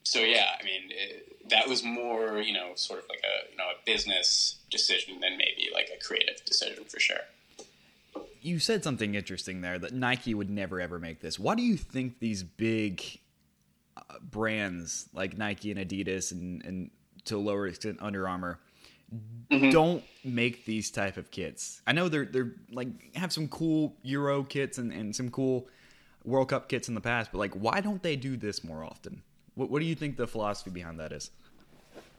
[0.02, 3.56] so yeah, I mean, it, that was more, you know, sort of like a you
[3.56, 7.20] know a business decision than maybe like a creative decision for sure
[8.40, 11.38] you said something interesting there that Nike would never ever make this.
[11.38, 13.02] Why do you think these big
[13.96, 16.90] uh, brands like Nike and Adidas and, and
[17.24, 18.58] to a lower extent Under Armour
[19.50, 19.70] mm-hmm.
[19.70, 21.82] don't make these type of kits?
[21.86, 25.68] I know they're they're like have some cool Euro kits and, and some cool
[26.24, 29.22] World Cup kits in the past, but like why don't they do this more often?
[29.54, 31.30] What, what do you think the philosophy behind that is?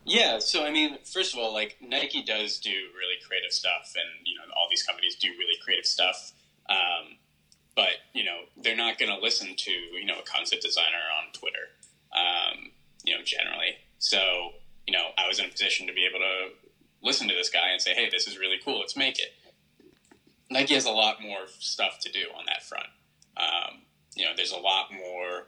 [0.05, 4.25] Yeah, so I mean, first of all, like Nike does do really creative stuff, and
[4.25, 6.31] you know all these companies do really creative stuff.
[6.69, 7.17] Um,
[7.75, 11.31] but you know they're not going to listen to you know a concept designer on
[11.33, 11.69] Twitter,
[12.13, 12.71] um,
[13.03, 13.75] you know generally.
[13.99, 14.19] So
[14.87, 16.68] you know I was in a position to be able to
[17.01, 19.33] listen to this guy and say, hey, this is really cool, let's make it.
[20.49, 22.87] Nike has a lot more stuff to do on that front.
[23.37, 23.81] Um,
[24.15, 25.47] you know, there's a lot more.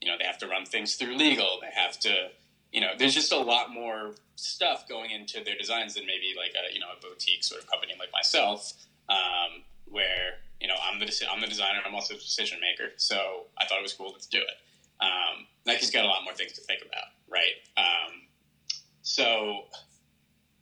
[0.00, 1.58] You know, they have to run things through legal.
[1.60, 2.30] They have to
[2.72, 6.52] you know, there's just a lot more stuff going into their designs than maybe like
[6.52, 8.72] a you know a boutique sort of company like myself,
[9.08, 12.92] um, where you know I'm the I'm the designer, I'm also the decision maker.
[12.96, 14.10] So I thought it was cool.
[14.12, 15.04] Let's do it.
[15.04, 17.54] Um, Nike's got a lot more things to think about, right?
[17.76, 18.22] Um,
[19.02, 19.64] so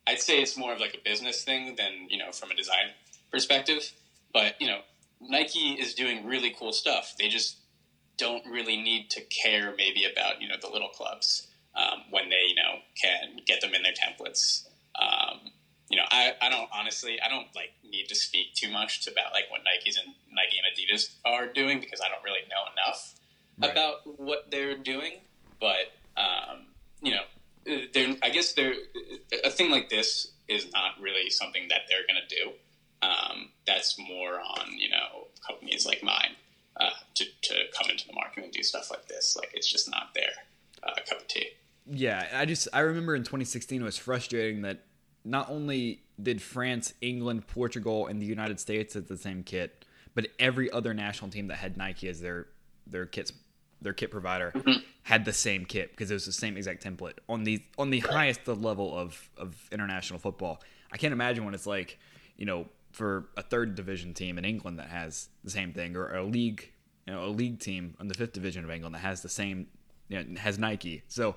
[0.07, 2.91] I'd say it's more of like a business thing than you know from a design
[3.31, 3.91] perspective.
[4.33, 4.79] But you know,
[5.21, 7.15] Nike is doing really cool stuff.
[7.19, 7.57] They just
[8.17, 12.47] don't really need to care maybe about you know the little clubs um, when they
[12.47, 14.67] you know can get them in their templates.
[14.99, 15.51] Um,
[15.89, 19.11] you know, I, I don't honestly I don't like need to speak too much to
[19.11, 22.71] about like what Nikes and Nike and Adidas are doing because I don't really know
[22.73, 23.13] enough
[23.61, 23.71] right.
[23.71, 25.19] about what they're doing.
[25.59, 26.67] But um,
[27.01, 27.23] you know,
[27.93, 28.73] they're, I guess they're
[29.43, 32.51] a thing like this is not really something that they're going to do.
[33.01, 36.35] Um, that's more on you know companies like mine
[36.79, 39.35] uh, to to come into the market and do stuff like this.
[39.35, 40.31] Like it's just not their
[40.83, 41.49] uh, cup of tea.
[41.85, 44.85] Yeah, I just I remember in 2016 it was frustrating that
[45.23, 50.27] not only did France, England, Portugal, and the United States have the same kit, but
[50.39, 52.47] every other national team that had Nike as their
[52.87, 53.31] their kits
[53.81, 54.79] their kit provider mm-hmm.
[55.03, 57.99] had the same kit because it was the same exact template on the on the
[57.99, 60.61] highest level of of international football.
[60.91, 61.99] I can't imagine what it's like,
[62.37, 66.15] you know, for a third division team in England that has the same thing, or
[66.15, 66.71] a league,
[67.05, 69.67] you know, a league team in the fifth division of England that has the same,
[70.09, 71.03] you know, has Nike.
[71.07, 71.35] So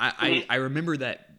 [0.00, 0.24] I, mm-hmm.
[0.24, 1.30] I, I remember that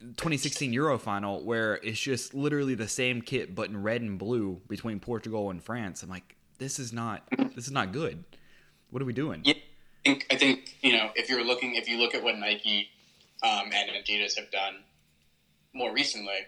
[0.00, 4.60] 2016 Euro final where it's just literally the same kit but in red and blue
[4.68, 6.02] between Portugal and France.
[6.02, 7.22] I'm like, this is not
[7.54, 8.24] this is not good.
[8.90, 9.42] What are we doing?
[9.44, 9.54] Yeah,
[10.04, 12.88] think I think you know if you're looking if you look at what Nike
[13.42, 14.84] um, and Adidas have done
[15.72, 16.46] more recently,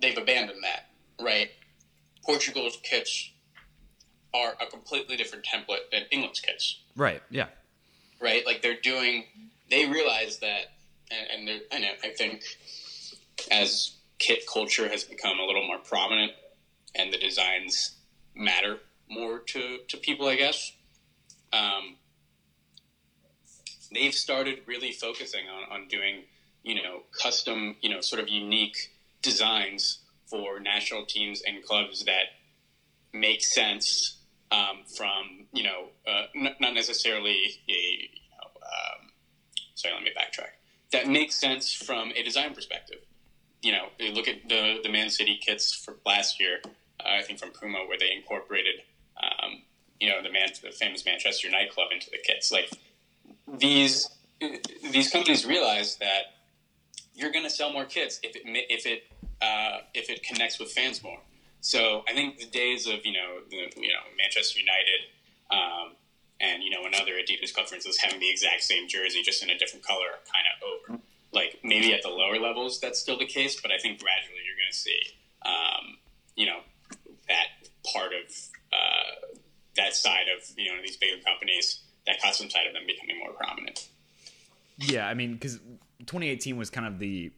[0.00, 0.90] they've abandoned that.
[1.20, 1.50] Right,
[2.24, 3.30] Portugal's kits
[4.34, 6.80] are a completely different template than England's kits.
[6.96, 7.22] Right.
[7.30, 7.46] Yeah.
[8.20, 8.44] Right.
[8.44, 9.24] Like they're doing.
[9.70, 10.72] They realize that,
[11.10, 12.42] and, and, and I think
[13.50, 16.32] as kit culture has become a little more prominent,
[16.94, 17.96] and the designs
[18.34, 20.72] matter more to to people, I guess.
[21.52, 21.96] Um,
[23.94, 26.24] they've started really focusing on, on doing,
[26.62, 32.24] you know, custom, you know, sort of unique designs for national teams and clubs that
[33.12, 34.18] make sense
[34.50, 37.36] um, from you know uh, n- not necessarily
[37.68, 39.10] a you know, um,
[39.74, 40.50] sorry let me backtrack.
[40.92, 42.98] That makes sense from a design perspective.
[43.62, 47.38] You know look at the the man city kits for last year uh, i think
[47.38, 48.82] from puma where they incorporated
[49.22, 49.62] um,
[50.00, 52.52] you know the man the famous manchester nightclub into the kits.
[52.52, 52.70] Like
[53.46, 54.08] these
[54.90, 56.34] these companies realize that
[57.14, 59.04] you're going to sell more kits if it if it
[59.40, 61.18] uh, if it connects with fans more.
[61.60, 65.00] So I think the days of you know the, you know Manchester United
[65.50, 65.96] um,
[66.40, 69.58] and you know another Adidas for instance, having the exact same jersey just in a
[69.58, 71.02] different color are kind of over.
[71.32, 74.56] Like maybe at the lower levels that's still the case, but I think gradually you're
[74.56, 75.00] going to see
[75.44, 75.98] um,
[76.36, 76.60] you know
[77.28, 77.46] that
[77.92, 78.30] part of
[78.72, 79.34] uh,
[79.76, 81.80] that side of you know these bigger companies,
[82.22, 83.88] custom side of them becoming more prominent.
[84.78, 85.56] Yeah, I mean, because
[86.00, 87.32] 2018 was kind of the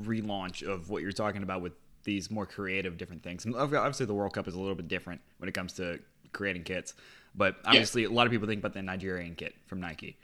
[0.00, 1.72] relaunch of what you're talking about with
[2.04, 3.44] these more creative different things.
[3.44, 5.98] And obviously, the World Cup is a little bit different when it comes to
[6.32, 6.94] creating kits.
[7.34, 8.08] But obviously, yeah.
[8.08, 10.18] a lot of people think about the Nigerian kit from Nike,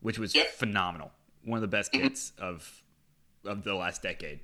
[0.00, 0.44] which was yeah.
[0.56, 1.12] phenomenal,
[1.44, 2.04] one of the best mm-hmm.
[2.04, 2.82] kits of
[3.44, 4.40] of the last decade.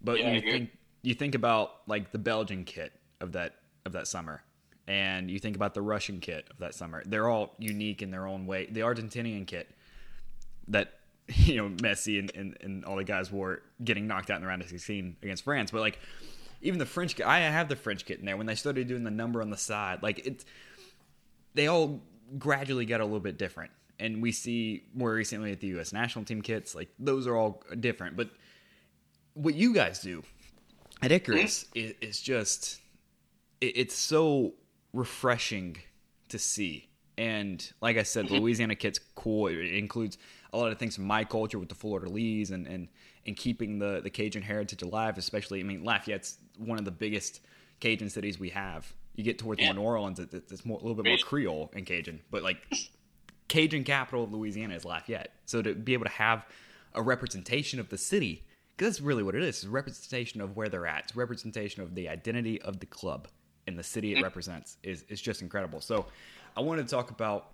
[0.00, 0.70] But yeah, you think
[1.02, 4.42] you think about like the Belgian kit of that of that summer,
[4.88, 7.02] and you think about the Russian kit of that summer.
[7.04, 8.66] They're all unique in their own way.
[8.70, 9.68] The Argentinian kit
[10.68, 10.94] that
[11.28, 14.48] you know Messi and, and, and all the guys were getting knocked out in the
[14.48, 15.70] round of 16 against France.
[15.70, 15.98] But like
[16.62, 18.36] even the French, kit, I have the French kit in there.
[18.36, 20.46] When they started doing the number on the side, like it's
[21.54, 22.00] they all
[22.38, 23.70] gradually get a little bit different.
[24.00, 25.92] And we see more recently at the U.S.
[25.92, 28.16] national team kits, like those are all different.
[28.16, 28.30] But
[29.34, 30.22] what you guys do
[31.02, 31.78] at Icarus mm-hmm.
[31.78, 32.80] is, is just
[33.60, 34.54] it, it's so
[34.92, 35.78] refreshing
[36.28, 36.88] to see.
[37.16, 38.44] And like I said, the mm-hmm.
[38.44, 39.48] Louisiana kit's cool.
[39.48, 40.18] It includes
[40.52, 42.88] a lot of things from my culture with the fleur-de-lis and, and,
[43.26, 47.40] and keeping the, the Cajun heritage alive, especially, I mean, Lafayette's one of the biggest
[47.80, 48.92] Cajun cities we have.
[49.16, 49.72] You get towards yeah.
[49.72, 52.58] New Orleans, it's more, a little bit more Creole and Cajun, but like
[53.48, 55.32] Cajun capital of Louisiana is Lafayette.
[55.44, 56.46] So to be able to have
[56.94, 58.46] a representation of the city,
[58.76, 61.04] because that's really what it is, it's a representation of where they're at.
[61.04, 63.26] It's a representation of the identity of the club
[63.68, 65.80] and the city it represents is, is just incredible.
[65.80, 66.06] So
[66.56, 67.50] I wanted to talk about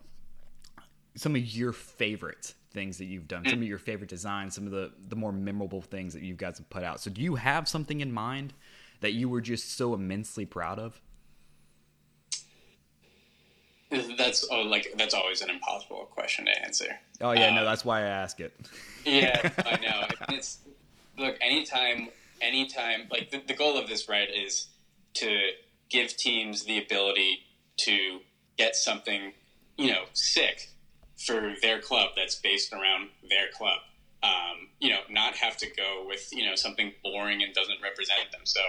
[1.16, 4.72] some of your favorite things that you've done, some of your favorite designs, some of
[4.72, 7.00] the the more memorable things that you guys have put out.
[7.00, 8.52] So, do you have something in mind
[9.00, 11.00] that you were just so immensely proud of?
[14.18, 16.98] That's oh, like that's always an impossible question to answer.
[17.20, 18.52] Oh yeah, um, no, that's why I ask it.
[19.04, 20.34] yeah, I know.
[20.34, 20.58] It's
[21.16, 22.08] look anytime,
[22.40, 23.02] anytime.
[23.10, 24.66] Like the, the goal of this, right, is
[25.14, 25.50] to
[25.90, 27.40] give teams the ability
[27.78, 28.20] to
[28.56, 29.32] get something,
[29.76, 30.70] you know, sick
[31.26, 33.78] for their club that's based around their club.
[34.22, 38.32] Um, you know, not have to go with you know something boring and doesn't represent
[38.32, 38.40] them.
[38.44, 38.60] So,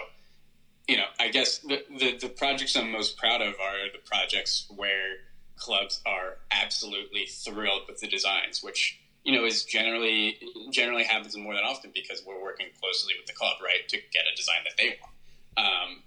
[0.88, 4.70] you know, I guess the, the, the projects I'm most proud of are the projects
[4.76, 5.16] where
[5.56, 10.38] clubs are absolutely thrilled with the designs, which you know is generally
[10.72, 14.24] generally happens more than often because we're working closely with the club, right, to get
[14.32, 15.14] a design that they want.
[15.58, 16.04] Um,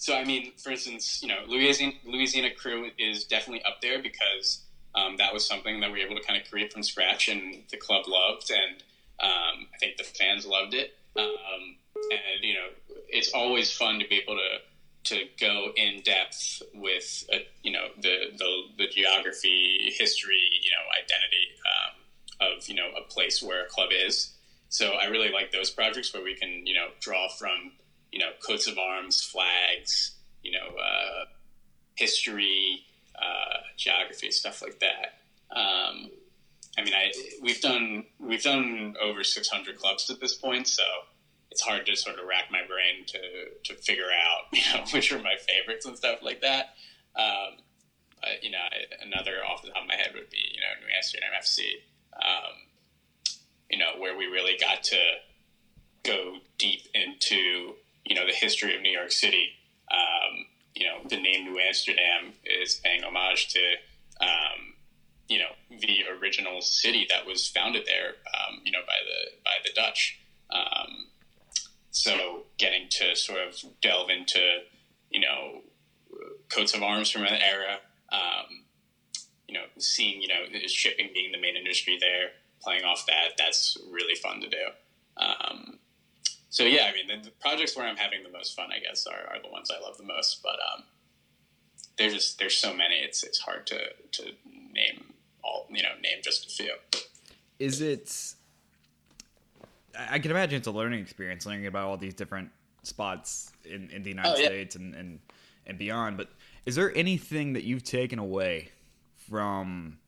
[0.00, 4.62] so I mean, for instance, you know, Louisiana, Louisiana Krewe is definitely up there because
[4.94, 7.64] um, that was something that we were able to kind of create from scratch, and
[7.70, 8.82] the club loved, and
[9.22, 10.94] um, I think the fans loved it.
[11.18, 11.76] Um,
[12.10, 12.68] and you know,
[13.08, 17.88] it's always fun to be able to to go in depth with uh, you know
[18.00, 23.66] the, the, the geography, history, you know, identity um, of you know a place where
[23.66, 24.32] a club is.
[24.70, 27.72] So I really like those projects where we can you know draw from
[28.12, 31.24] you know coats of arms, flags, you know, uh,
[31.94, 32.84] history,
[33.16, 35.20] uh, geography, stuff like that.
[35.54, 36.10] Um,
[36.78, 40.82] I mean, I we've done we've done over 600 clubs at this point, so
[41.50, 43.18] it's hard to sort of rack my brain to
[43.64, 46.74] to figure out you know which are my favorites and stuff like that.
[47.16, 47.58] Um,
[48.20, 48.58] but, you know,
[49.02, 51.60] another off the top of my head would be you know New Amsterdam FC.
[52.16, 52.54] Um,
[53.70, 54.98] you know, where we really got to
[56.02, 59.50] go deep into you know the history of New York City.
[59.90, 63.60] Um, you know, the name New Amsterdam is paying homage to
[64.20, 64.74] um,
[65.28, 68.14] you know the original city that was founded there.
[68.34, 70.18] Um, you know, by the by the Dutch.
[70.50, 71.06] Um,
[71.90, 74.40] so getting to sort of delve into,
[75.10, 75.62] you know,
[76.48, 77.78] coats of arms from an era,
[78.12, 78.64] um,
[79.48, 82.30] you know, seeing, you know, shipping being the main industry there,
[82.62, 84.66] playing off that, that's really fun to do.
[86.50, 89.06] So yeah, I mean, the, the, projects where I'm having the most fun, I guess,
[89.06, 90.42] are, are the ones I love the most.
[90.42, 90.84] But um,
[91.96, 92.96] there's just there's so many.
[92.96, 93.78] It's it's hard to
[94.12, 94.22] to
[94.72, 95.66] name all.
[95.70, 96.74] You know, name just a few.
[97.58, 98.34] Is it
[99.96, 102.50] I can imagine it's a learning experience learning about all these different
[102.82, 104.46] spots in, in the United oh, yeah.
[104.46, 105.20] States and, and
[105.66, 106.16] and beyond.
[106.16, 106.30] But
[106.66, 108.70] is there anything that you've taken away
[109.16, 109.98] from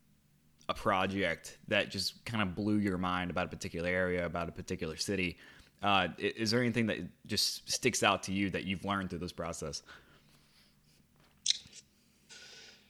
[0.68, 4.52] a project that just kind of blew your mind about a particular area, about a
[4.52, 5.38] particular city?
[5.82, 9.32] Uh, is there anything that just sticks out to you that you've learned through this
[9.32, 9.82] process?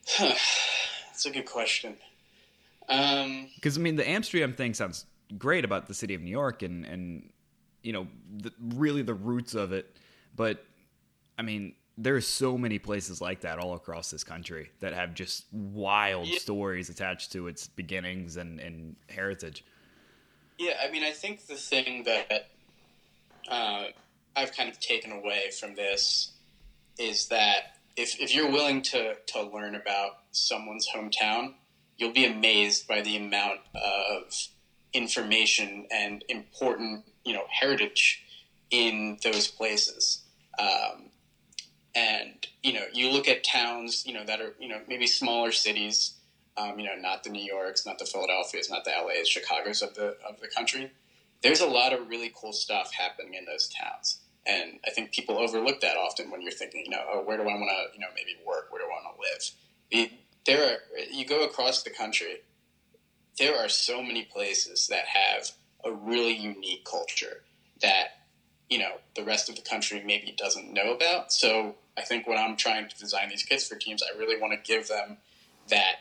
[0.19, 1.95] That's a good question.
[2.87, 5.05] Because um, I mean, the Amsterdam thing sounds
[5.37, 7.29] great about the city of New York and and
[7.81, 9.97] you know the, really the roots of it,
[10.35, 10.63] but
[11.37, 15.45] I mean there's so many places like that all across this country that have just
[15.51, 16.39] wild yeah.
[16.39, 19.63] stories attached to its beginnings and, and heritage.
[20.57, 22.49] Yeah, I mean, I think the thing that
[23.49, 23.85] uh,
[24.35, 26.31] I've kind of taken away from this
[26.97, 31.53] is that if, if you're willing to, to learn about someone's hometown,
[31.97, 34.33] you'll be amazed by the amount of
[34.93, 38.23] information and important, you know, heritage
[38.71, 40.23] in those places.
[40.57, 41.09] Um,
[41.95, 45.51] and you know, you look at towns, you know, that are you know maybe smaller
[45.51, 46.15] cities,
[46.57, 49.93] um, you know, not the New Yorks, not the Philadelphias, not the LA's, Chicago's of
[49.95, 50.91] the of the country.
[51.43, 55.37] There's a lot of really cool stuff happening in those towns, and I think people
[55.37, 57.99] overlook that often when you're thinking, you know, oh, where do I want to, you
[57.99, 58.67] know, maybe work?
[58.71, 60.09] Where do I want to live?
[60.45, 60.77] there, are,
[61.11, 62.41] you go across the country,
[63.37, 65.51] there are so many places that have
[65.83, 67.43] a really unique culture
[67.81, 68.07] that
[68.69, 71.31] you know the rest of the country maybe doesn't know about.
[71.31, 74.53] So I think when I'm trying to design these kits for teams, I really want
[74.53, 75.17] to give them
[75.69, 75.97] that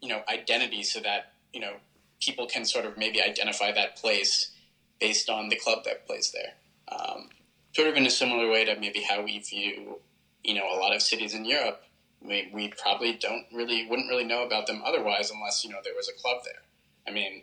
[0.00, 1.74] you know identity so that you know
[2.20, 4.52] people can sort of maybe identify that place
[5.00, 6.54] based on the club that plays there.
[6.88, 7.28] Um,
[7.72, 10.00] sort of in a similar way to maybe how we view
[10.42, 11.82] you know a lot of cities in Europe
[12.26, 15.94] we, we probably don't really wouldn't really know about them otherwise unless you know there
[15.94, 16.62] was a club there.
[17.06, 17.42] I mean,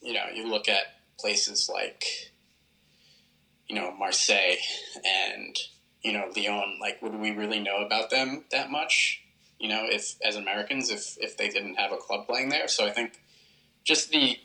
[0.00, 0.84] you know, you look at
[1.18, 2.04] places like
[3.68, 4.56] you know Marseille
[5.04, 5.56] and
[6.02, 6.78] you know Lyon.
[6.80, 9.22] Like, would we really know about them that much?
[9.58, 12.68] You know, if as Americans, if if they didn't have a club playing there.
[12.68, 13.20] So I think
[13.84, 14.38] just the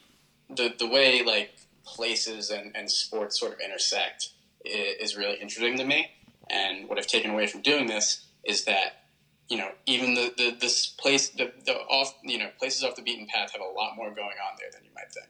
[0.49, 1.51] the the way like
[1.83, 4.31] places and, and sports sort of intersect
[4.65, 6.11] is, is really interesting to me.
[6.49, 9.03] And what I've taken away from doing this is that
[9.49, 13.01] you know even the, the this place the, the off you know places off the
[13.01, 15.29] beaten path have a lot more going on there than you might think.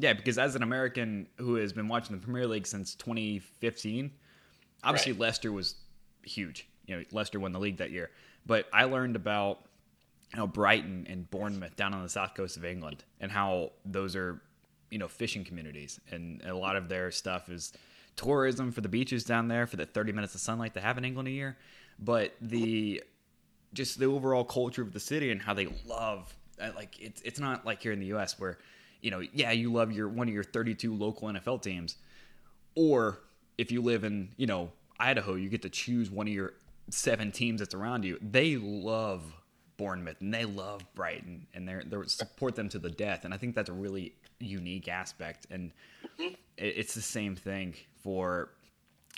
[0.00, 4.12] Yeah, because as an American who has been watching the Premier League since 2015,
[4.84, 5.20] obviously right.
[5.20, 5.74] Leicester was
[6.22, 6.68] huge.
[6.86, 8.10] You know, Leicester won the league that year.
[8.46, 9.67] But I learned about
[10.32, 14.16] you know Brighton and Bournemouth down on the south coast of England and how those
[14.16, 14.40] are
[14.90, 17.72] you know fishing communities and a lot of their stuff is
[18.16, 21.04] tourism for the beaches down there for the 30 minutes of sunlight they have in
[21.04, 21.56] England a year
[21.98, 23.02] but the
[23.72, 27.40] just the overall culture of the city and how they love uh, like it's it's
[27.40, 28.38] not like here in the U.S.
[28.38, 28.58] where
[29.00, 31.96] you know yeah you love your one of your 32 local NFL teams,
[32.74, 33.20] or
[33.56, 36.54] if you live in you know Idaho you get to choose one of your
[36.90, 38.18] seven teams that's around you.
[38.20, 39.22] They love
[39.78, 43.24] Bournemouth, and they love Brighton, and they they support them to the death.
[43.24, 45.72] And I think that's a really unique aspect, and
[46.20, 46.34] mm-hmm.
[46.58, 48.50] it's the same thing for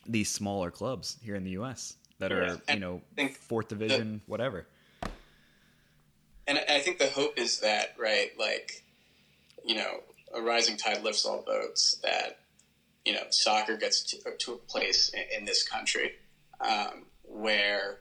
[0.07, 1.97] these smaller clubs here in the U.S.
[2.21, 3.01] that are you know
[3.41, 4.67] fourth division, the, whatever.
[6.47, 8.85] And I think the hope is that right, like
[9.65, 10.03] you know,
[10.35, 11.99] a rising tide lifts all boats.
[12.03, 12.39] That
[13.05, 16.13] you know, soccer gets to, to a place in, in this country
[16.61, 17.99] um, where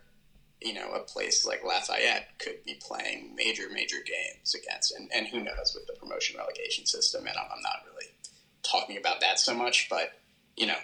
[0.61, 5.27] you know a place like Lafayette could be playing major major games against, and, and
[5.27, 7.25] who knows with the promotion relegation system.
[7.27, 8.07] And I'm, I'm not really
[8.63, 10.13] talking about that so much, but
[10.55, 10.77] you know,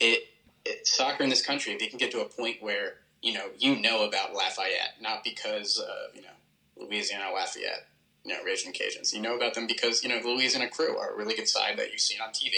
[0.00, 0.24] it,
[0.64, 3.46] it soccer in this country, if you can get to a point where you know
[3.58, 7.86] you know about Lafayette, not because of you know Louisiana Lafayette,
[8.24, 11.14] you know Raging Cajuns, you know about them because you know the Louisiana Krewe are
[11.14, 12.52] a really good side that you've seen on TV.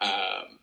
[0.00, 0.58] Um,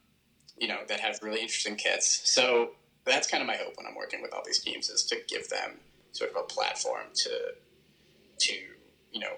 [0.57, 2.21] you know that have really interesting kits.
[2.29, 2.71] So
[3.05, 5.49] that's kind of my hope when I'm working with all these teams is to give
[5.49, 5.79] them
[6.11, 7.53] sort of a platform to
[8.37, 8.53] to
[9.11, 9.33] you know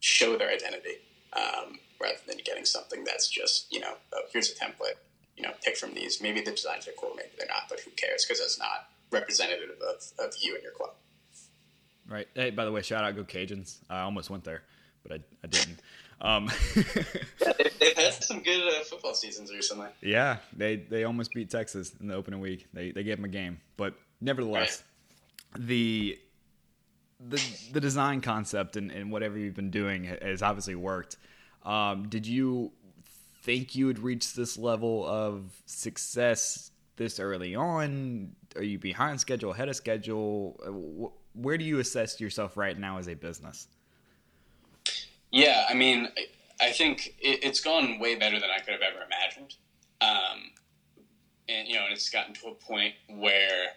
[0.00, 0.98] show their identity
[1.32, 4.96] um, rather than getting something that's just you know oh, here's a template
[5.36, 6.20] you know pick from these.
[6.20, 8.24] Maybe the designs are cool maybe they're not but who cares?
[8.24, 10.94] Because it's not representative of, of you and your club.
[12.08, 12.28] Right.
[12.34, 13.78] Hey by the way shout out go cajuns.
[13.88, 14.62] I almost went there
[15.02, 15.80] but i, I didn't
[16.20, 19.88] um, yeah, they've, had some good uh, football seasons recently.
[20.02, 22.66] Yeah, they they almost beat Texas in the opening week.
[22.72, 24.82] They they gave them a game, but nevertheless,
[25.54, 25.66] right.
[25.66, 26.18] the
[27.28, 27.42] the
[27.72, 31.16] the design concept and, and whatever you've been doing has obviously worked.
[31.64, 32.72] Um, did you
[33.42, 38.32] think you would reach this level of success this early on?
[38.56, 40.60] Are you behind schedule, ahead of schedule?
[40.66, 43.68] Uh, where do you assess yourself right now as a business?
[45.30, 46.08] Yeah, I mean,
[46.60, 49.54] I think it, it's gone way better than I could have ever imagined.
[50.00, 50.50] Um,
[51.48, 53.68] and, you know, and it's gotten to a point where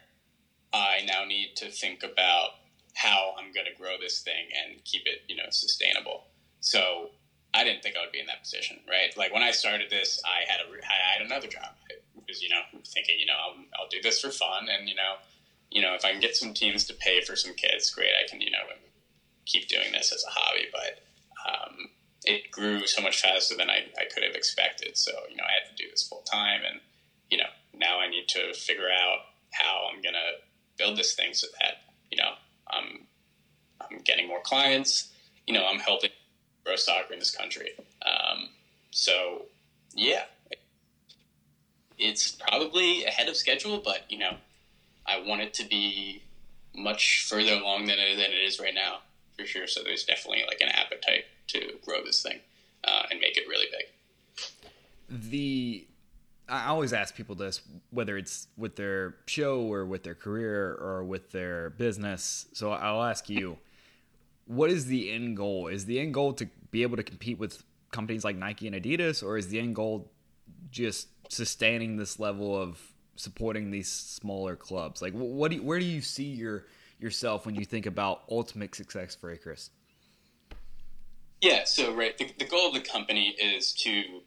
[0.74, 2.51] I now need to think about
[2.95, 6.26] how I'm going to grow this thing and keep it, you know, sustainable.
[6.60, 7.10] So
[7.54, 9.16] I didn't think I would be in that position, right?
[9.18, 11.76] Like when I started this, I had a, I had another job
[12.16, 14.68] because, you know, thinking, you know, I'll, I'll do this for fun.
[14.70, 15.16] And, you know,
[15.70, 18.12] you know, if I can get some teams to pay for some kids, great.
[18.14, 18.60] I can, you know,
[19.45, 20.68] keep doing this as a hobby.
[20.72, 21.04] But
[21.47, 21.89] um,
[22.23, 24.97] it grew so much faster than I, I could have expected.
[24.97, 26.61] So, you know, I had to do this full time.
[26.69, 26.79] And,
[27.29, 29.19] you know, now I need to figure out
[29.51, 30.41] how I'm going to
[30.77, 32.31] build this thing so that, you know,
[32.69, 33.01] I'm,
[33.81, 35.11] I'm getting more clients,
[35.47, 36.11] you know, I'm helping
[36.65, 37.71] grow soccer in this country.
[38.05, 38.49] Um,
[38.91, 39.43] so,
[39.93, 40.23] yeah,
[41.97, 44.35] it's probably ahead of schedule, but, you know,
[45.05, 46.23] I want it to be
[46.75, 48.99] much further along than it, than it is right now,
[49.37, 49.67] for sure.
[49.67, 52.39] So there's definitely like an appetite to grow this thing
[52.83, 55.19] uh, and make it really big.
[55.29, 55.87] The
[56.49, 61.03] I always ask people this, whether it's with their show or with their career or
[61.03, 62.47] with their business.
[62.53, 63.57] So I'll ask you,
[64.45, 65.67] what is the end goal?
[65.67, 69.23] Is the end goal to be able to compete with companies like Nike and Adidas,
[69.23, 70.11] or is the end goal
[70.69, 72.79] just sustaining this level of
[73.15, 75.01] supporting these smaller clubs?
[75.01, 76.65] Like, what do you, where do you see your
[76.99, 79.69] yourself when you think about ultimate success for Icarus?
[81.43, 84.21] Yeah, so right, the, the goal of the company is to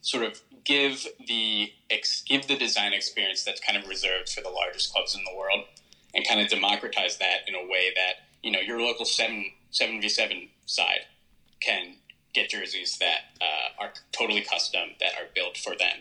[0.00, 4.48] sort of give the ex, give the design experience that's kind of reserved for the
[4.48, 5.66] largest clubs in the world,
[6.14, 10.00] and kind of democratize that in a way that you know your local seven seven
[10.00, 11.00] v seven side
[11.60, 11.96] can
[12.32, 15.98] get jerseys that uh, are totally custom that are built for them,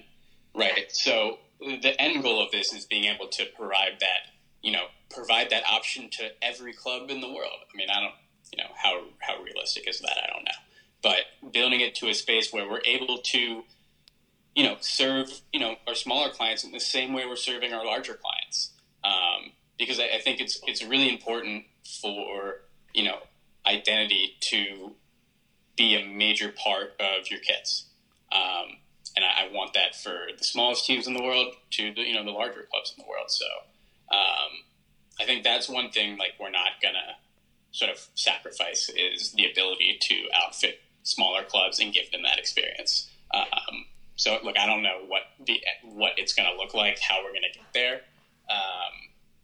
[0.56, 0.86] right?
[0.94, 4.32] So the end goal of this is being able to provide that
[4.64, 7.60] you know provide that option to every club in the world.
[7.70, 8.16] I mean, I don't
[8.52, 10.18] you know how how realistic is that?
[10.24, 10.52] I don't know,
[11.02, 13.64] but building it to a space where we're able to
[14.56, 17.86] you know serve you know our smaller clients in the same way we're serving our
[17.86, 18.72] larger clients
[19.04, 21.66] um, because I, I think it's it's really important
[22.02, 22.62] for
[22.94, 23.20] you know
[23.66, 24.96] identity to
[25.78, 27.86] be a major part of your kits.
[28.32, 28.78] Um,
[29.16, 32.14] and I, I, want that for the smallest teams in the world to the you
[32.14, 33.30] know the larger clubs in the world.
[33.30, 33.46] So
[34.12, 34.52] um,
[35.20, 37.16] I think that's one thing like we're not gonna
[37.72, 43.10] sort of sacrifice is the ability to outfit smaller clubs and give them that experience.
[43.34, 47.24] Um, so look, I don't know what the what it's going to look like, how
[47.24, 48.02] we're going to get there,
[48.50, 48.94] um,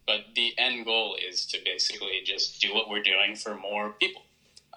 [0.07, 4.23] but the end goal is to basically just do what we're doing for more people,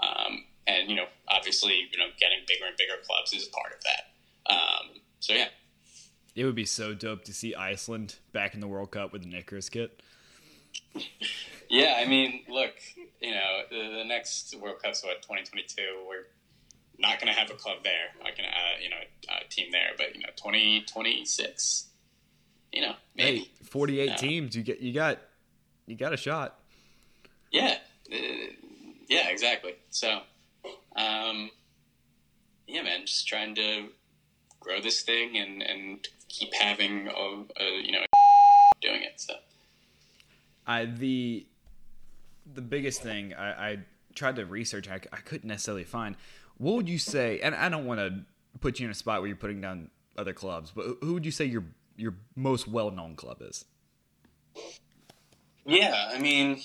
[0.02, 3.82] um, and you know, obviously, you know, getting bigger and bigger clubs is part of
[3.84, 4.54] that.
[4.54, 5.48] Um, so yeah,
[6.34, 9.32] it would be so dope to see Iceland back in the World Cup with an
[9.34, 10.02] Icarus kit.
[11.68, 12.74] yeah, I mean, look,
[13.20, 15.82] you know, the, the next World Cup's what 2022.
[16.08, 16.26] We're
[16.98, 18.96] not going to have a club there, like an, uh, you know,
[19.28, 21.86] a team there, but you know, 2026.
[22.72, 24.56] you know, maybe hey, 48 teams.
[24.56, 25.18] You get, you got,
[25.86, 26.58] you got a shot.
[27.50, 27.76] Yeah,
[29.08, 29.74] yeah, exactly.
[29.90, 30.20] So,
[30.96, 31.50] um,
[32.66, 33.88] yeah, man, just trying to
[34.60, 38.00] grow this thing and and keep having a, a you know
[38.80, 39.20] doing it.
[39.20, 39.34] So,
[40.66, 41.46] I the
[42.54, 43.78] the biggest thing I, I
[44.14, 46.16] tried to research, I, I couldn't necessarily find.
[46.58, 47.40] What would you say?
[47.40, 48.24] And I don't want to
[48.60, 51.32] put you in a spot where you're putting down other clubs, but who would you
[51.32, 51.64] say your
[51.96, 53.64] your most well known club is?
[55.64, 56.62] Yeah, I mean,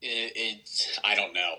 [0.00, 1.54] it, it I don't know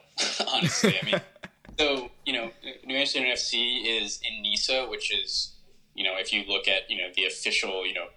[0.52, 0.96] honestly.
[1.02, 1.22] I mean,
[1.80, 2.52] so you know,
[2.86, 5.54] New Amsterdam FC is in NISA, which is
[6.00, 8.08] you know, if you look at you know the official you know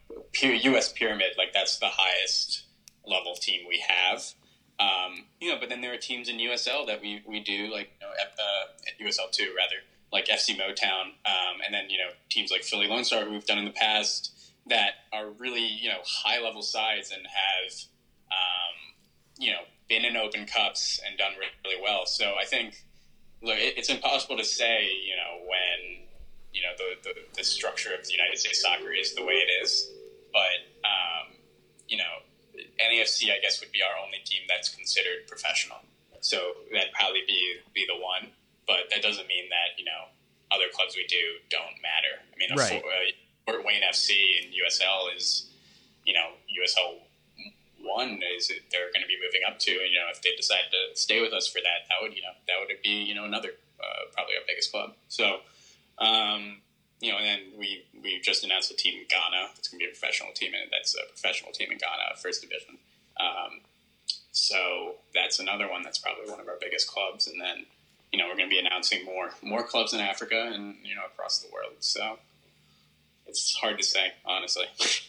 [0.41, 0.93] U.S.
[0.93, 2.62] pyramid, like that's the highest
[3.05, 4.22] level team we have.
[4.78, 7.91] Um, you know, but then there are teams in USL that we, we do like
[8.01, 9.76] you know, at, uh, at USL two rather
[10.12, 13.45] like FC Motown, um, and then you know teams like Philly Lone Star who we've
[13.45, 14.33] done in the past
[14.68, 17.72] that are really you know high level sides and have
[18.30, 18.95] um,
[19.39, 21.33] you know been in Open Cups and done
[21.64, 22.07] really well.
[22.07, 22.76] So I think
[23.43, 26.07] look, it, it's impossible to say you know when
[26.53, 29.50] you know the, the, the structure of the United States soccer is the way it
[29.62, 29.90] is,
[30.32, 31.34] but um,
[31.88, 32.22] you know
[32.80, 35.78] NAFC I guess would be our only team that's considered professional.
[36.20, 36.38] So
[36.72, 38.30] that'd probably be be the one,
[38.66, 40.12] but that doesn't mean that you know
[40.50, 42.20] other clubs we do don't matter.
[42.32, 42.82] I mean, right.
[42.84, 43.12] uh,
[43.46, 45.50] Fort Wayne FC and USL is
[46.05, 47.00] you know USL
[47.82, 50.70] one is they're going to be moving up to, and you know if they decide
[50.70, 53.24] to stay with us for that, that would you know that would be you know
[53.24, 53.50] another
[53.80, 54.94] uh, probably our biggest club.
[55.09, 55.40] So.
[55.99, 56.59] Um,
[57.01, 59.51] you know, and then we we just announced a team in Ghana.
[59.59, 62.43] It's going to be a professional team, and that's a professional team in Ghana, first
[62.43, 62.78] division.
[63.18, 63.61] Um,
[64.30, 67.26] so that's another one that's probably one of our biggest clubs.
[67.26, 67.66] And then,
[68.12, 71.03] you know, we're going to be announcing more more clubs in Africa and you know
[71.05, 71.74] across the world.
[71.80, 72.18] So
[73.26, 74.66] it's hard to say, honestly.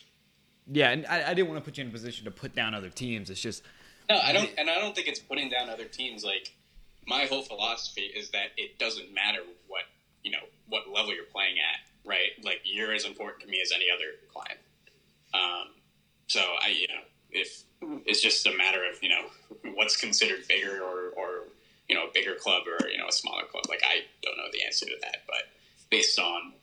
[0.71, 2.73] Yeah, and I, I didn't want to put you in a position to put down
[2.73, 3.29] other teams.
[3.29, 3.63] It's just
[4.09, 6.23] no, I don't, and I don't think it's putting down other teams.
[6.23, 6.53] Like
[7.05, 9.83] my whole philosophy is that it doesn't matter what
[10.23, 12.31] you know what level you're playing at, right?
[12.43, 14.59] Like you're as important to me as any other client.
[15.33, 15.73] Um,
[16.27, 17.63] so I, you know, if
[18.05, 19.25] it's just a matter of you know
[19.75, 21.29] what's considered bigger or, or
[21.89, 23.65] you know a bigger club or you know a smaller club.
[23.69, 25.49] Like I don't know the answer to that, but
[25.89, 26.53] based on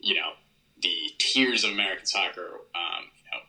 [0.00, 0.30] you know
[0.82, 3.40] the tiers of American soccer, um, you know,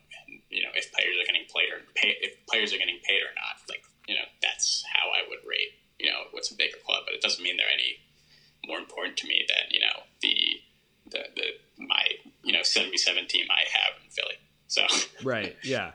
[0.50, 3.34] you know if players are getting played or pay, if players are getting paid or
[3.36, 7.02] not, like you know that's how I would rate you know what's a bigger club.
[7.04, 7.98] But it doesn't mean they're any
[8.68, 10.60] more important to me than you know the
[11.10, 12.06] the, the my
[12.44, 14.34] you know seventy seven team I have in Philly.
[14.68, 14.82] So
[15.24, 15.92] right, yeah,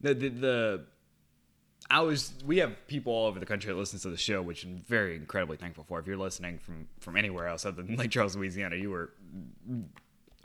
[0.00, 0.84] the, the the
[1.90, 4.64] I was we have people all over the country that listens to the show, which
[4.64, 5.98] I'm very incredibly thankful for.
[5.98, 9.10] If you're listening from from anywhere else other than Lake Charles, Louisiana, you were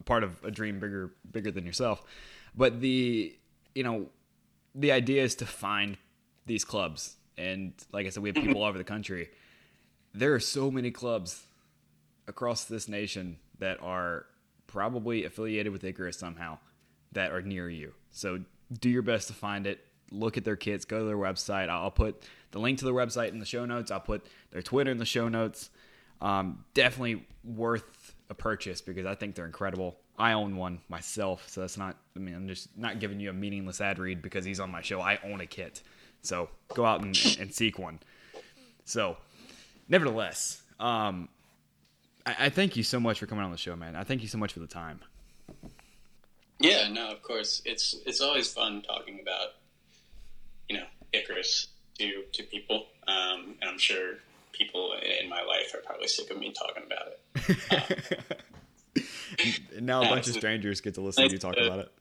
[0.05, 2.03] part of a dream bigger bigger than yourself.
[2.53, 3.33] But the
[3.75, 4.07] you know
[4.75, 5.97] the idea is to find
[6.45, 8.57] these clubs, and like I said, we have people mm-hmm.
[8.57, 9.29] all over the country.
[10.13, 11.46] There are so many clubs
[12.27, 14.25] across this nation that are
[14.67, 16.57] probably affiliated with Icarus somehow
[17.13, 17.93] that are near you.
[18.11, 18.41] So
[18.79, 19.79] do your best to find it.
[20.11, 20.85] Look at their kits.
[20.85, 21.69] Go to their website.
[21.69, 23.91] I'll put the link to their website in the show notes.
[23.91, 25.69] I'll put their Twitter in the show notes.
[26.21, 29.97] Um, definitely worth a purchase because I think they're incredible.
[30.17, 31.95] I own one myself, so that's not.
[32.15, 34.81] I mean, I'm just not giving you a meaningless ad read because he's on my
[34.81, 34.99] show.
[34.99, 35.83] I own a kit,
[36.23, 37.99] so go out and, and seek one.
[38.83, 39.17] So,
[39.87, 41.29] nevertheless, um,
[42.27, 43.95] I, I thank you so much for coming on the show, man.
[43.95, 44.99] I thank you so much for the time.
[46.59, 47.61] Yeah, no, of course.
[47.65, 49.53] It's it's always fun talking about
[50.67, 51.67] you know Icarus
[51.99, 54.15] to to people, um, and I'm sure
[54.51, 58.17] people in my life are probably sick of me talking about it.
[59.79, 61.91] Um, now a bunch of strangers get to listen to you talk about it.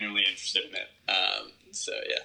[0.00, 1.10] I'm Really interested in it.
[1.10, 2.18] Um, so yeah.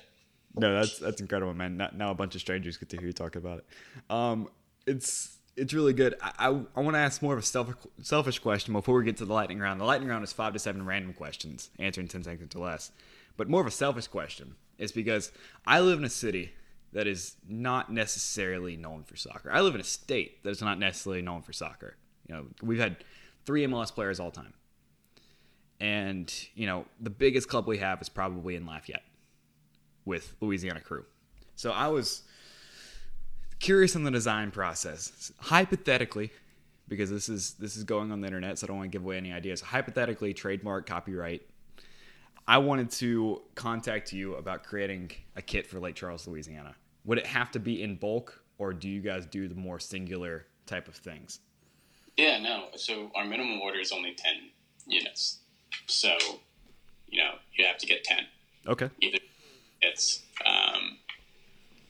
[0.55, 1.77] No, that's that's incredible, man.
[1.95, 3.65] Now a bunch of strangers get to hear you talk about it.
[4.11, 4.49] Um,
[4.85, 6.15] it's it's really good.
[6.21, 9.17] I, I, I want to ask more of a selfish, selfish question before we get
[9.17, 9.79] to the lightning round.
[9.79, 12.91] The lightning round is five to seven random questions, answering 10 seconds or less.
[13.37, 15.31] But more of a selfish question is because
[15.65, 16.53] I live in a city
[16.93, 19.51] that is not necessarily known for soccer.
[19.51, 21.95] I live in a state that is not necessarily known for soccer.
[22.27, 22.97] You know, we've had
[23.45, 24.53] three MLS players all time.
[25.79, 29.03] And, you know, the biggest club we have is probably in Lafayette
[30.05, 31.03] with Louisiana Krewe.
[31.55, 32.23] So I was
[33.63, 35.31] curious on the design process.
[35.39, 36.31] Hypothetically,
[36.89, 39.03] because this is this is going on the internet, so I don't want to give
[39.03, 39.61] away any ideas.
[39.61, 41.41] Hypothetically, trademark, copyright.
[42.45, 46.75] I wanted to contact you about creating a kit for Lake Charles, Louisiana.
[47.05, 50.45] Would it have to be in bulk, or do you guys do the more singular
[50.65, 51.39] type of things?
[52.17, 52.65] Yeah, no.
[52.75, 54.51] So our minimum order is only ten
[54.85, 55.39] units.
[55.87, 56.15] So,
[57.07, 58.25] you know, you have to get ten.
[58.67, 58.89] Okay.
[58.99, 59.19] Either
[59.81, 60.97] it's um,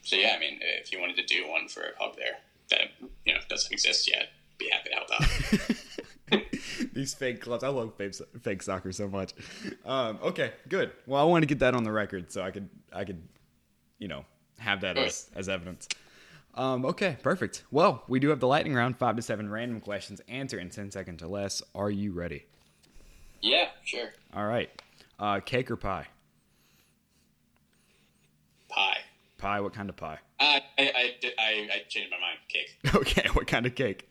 [0.04, 2.38] so yeah, I mean, if you wanted to do one for a pub there
[2.70, 5.10] that you know doesn't exist yet, be happy to help
[6.39, 6.45] out.
[6.93, 9.34] These fake clubs, I love fake, fake soccer so much.
[9.86, 10.91] Um, okay, good.
[11.06, 13.22] Well, I want to get that on the record so I could I could,
[13.97, 14.26] you know,
[14.60, 15.88] have that as, as evidence.
[16.56, 17.64] Um, okay, perfect.
[17.72, 20.91] Well, we do have the lightning round, five to seven random questions, answer in ten
[20.91, 21.64] seconds or less.
[21.74, 22.45] Are you ready?
[23.41, 24.10] Yeah, sure.
[24.36, 24.70] All right.
[25.18, 26.08] Uh, cake or pie?
[29.43, 29.59] Pie.
[29.59, 30.19] What kind of pie?
[30.39, 32.39] Uh, I, I, I, I changed my mind.
[32.47, 32.77] Cake.
[32.95, 33.27] Okay.
[33.33, 34.09] What kind of cake?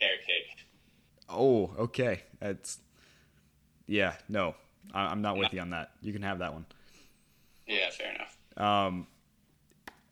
[0.00, 0.66] Air cake.
[1.28, 2.22] Oh, okay.
[2.40, 2.78] That's
[3.86, 4.14] yeah.
[4.28, 4.56] No,
[4.92, 5.92] I, I'm not with you on that.
[6.02, 6.66] You can have that one.
[7.68, 8.36] Yeah, fair enough.
[8.56, 9.06] Um,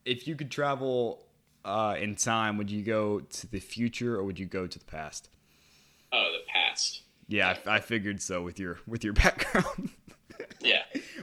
[0.05, 1.27] if you could travel
[1.65, 4.85] uh, in time, would you go to the future or would you go to the
[4.85, 5.29] past?
[6.13, 7.03] Oh, the past.
[7.27, 9.91] Yeah, I, I figured so with your with your background.
[10.61, 10.83] Yeah.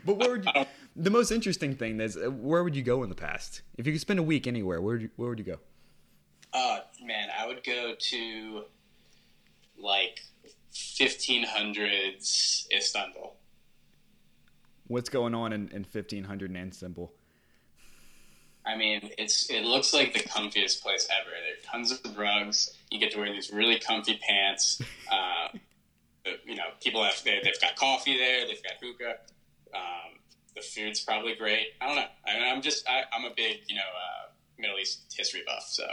[0.10, 0.66] But where would you?
[0.96, 3.62] The most interesting thing is uh, where would you go in the past?
[3.78, 5.60] If you could spend a week anywhere, where would you, where would you go?
[6.52, 8.64] Uh, man, I would go to
[9.78, 10.22] like
[10.74, 13.36] 1500s Istanbul.
[14.88, 17.14] What's going on in, in 1500 in Istanbul?
[18.66, 21.30] I mean, it's it looks like the comfiest place ever.
[21.30, 22.76] There are tons of rugs.
[22.92, 24.82] You get to wear these really comfy pants.
[25.12, 25.58] Uh,
[26.46, 28.46] you know, people have they, they've got coffee there.
[28.46, 29.16] They've got hookah.
[29.74, 30.20] Um,
[30.56, 31.68] the food's probably great.
[31.82, 32.06] I don't know.
[32.28, 35.66] I mean, I'm just I, I'm a big you know uh, Middle East history buff,
[35.70, 35.86] so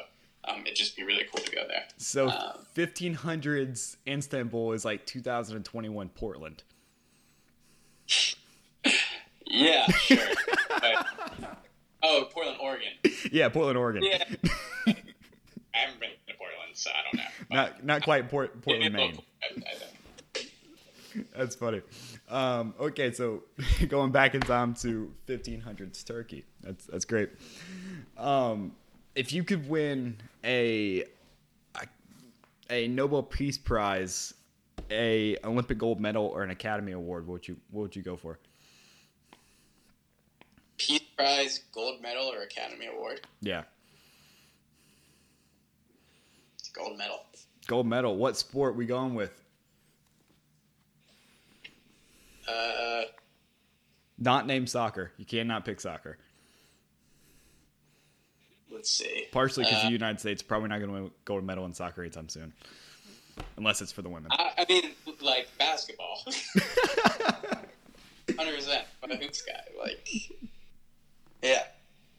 [0.44, 1.84] um, it'd just be really cool to go there.
[1.98, 6.62] So Um, 1500s Istanbul is like 2021 Portland.
[9.48, 10.18] Yeah, sure.
[10.68, 11.06] but,
[12.02, 12.88] oh, Portland, Oregon.
[13.32, 14.02] Yeah, Portland, Oregon.
[14.02, 14.24] Yeah.
[14.86, 17.30] I haven't been to Portland, so I don't know.
[17.48, 19.18] But Not not quite Port, Portland, Maine.
[19.42, 19.62] I,
[20.36, 20.42] I
[21.36, 21.82] That's funny.
[22.28, 23.42] Um, okay, so
[23.88, 26.44] going back in time to 1500s Turkey.
[26.60, 27.30] That's that's great.
[28.16, 28.72] Um,
[29.14, 31.04] if you could win a,
[31.76, 31.86] a
[32.70, 34.34] a Nobel Peace Prize,
[34.90, 38.16] a Olympic gold medal, or an Academy Award, what would you what would you go
[38.16, 38.38] for?
[40.78, 43.20] Peace Prize, gold medal, or Academy Award?
[43.40, 43.62] Yeah,
[46.74, 47.20] Gold medal.
[47.66, 48.16] gold medal.
[48.16, 49.40] What sport we going with?
[52.48, 53.02] Uh,
[54.18, 55.12] Not named soccer.
[55.16, 56.18] You cannot pick soccer.
[58.70, 59.24] let's see.
[59.32, 62.02] Partially because Uh, the United States probably not going to go to medal in soccer
[62.02, 62.52] anytime soon,
[63.56, 64.30] unless it's for the women.
[64.32, 66.24] I, I mean, like basketball.
[68.38, 68.84] Hundred percent.
[69.02, 69.60] I'm a hoops guy.
[69.80, 70.08] Like,
[71.42, 71.62] yeah.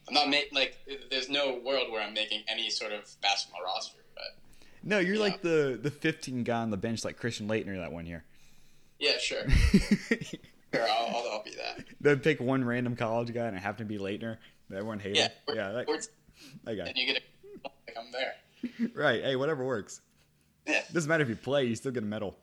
[0.08, 0.76] I'm not making like.
[1.10, 4.24] There's no world where I'm making any sort of basketball roster, but
[4.82, 5.20] No, you're Yeah.
[5.20, 8.24] like the the 15 guy on the bench, like Christian Laettner that one year.
[8.98, 9.42] Yeah, sure.
[10.74, 11.82] Sure, I'll, I'll, I'll be that.
[11.98, 14.36] They'd pick one random college guy and it happened to be Laettner.
[14.68, 15.16] that Everyone hated.
[15.16, 15.56] Yeah, him.
[15.56, 15.96] yeah, that, Or,
[16.64, 16.84] that guy.
[16.88, 18.90] and you get a, like I'm there.
[18.94, 19.24] Right.
[19.24, 20.02] Hey, whatever works.
[20.66, 22.36] Yeah, Doesn't matter if you play, you still get a medal.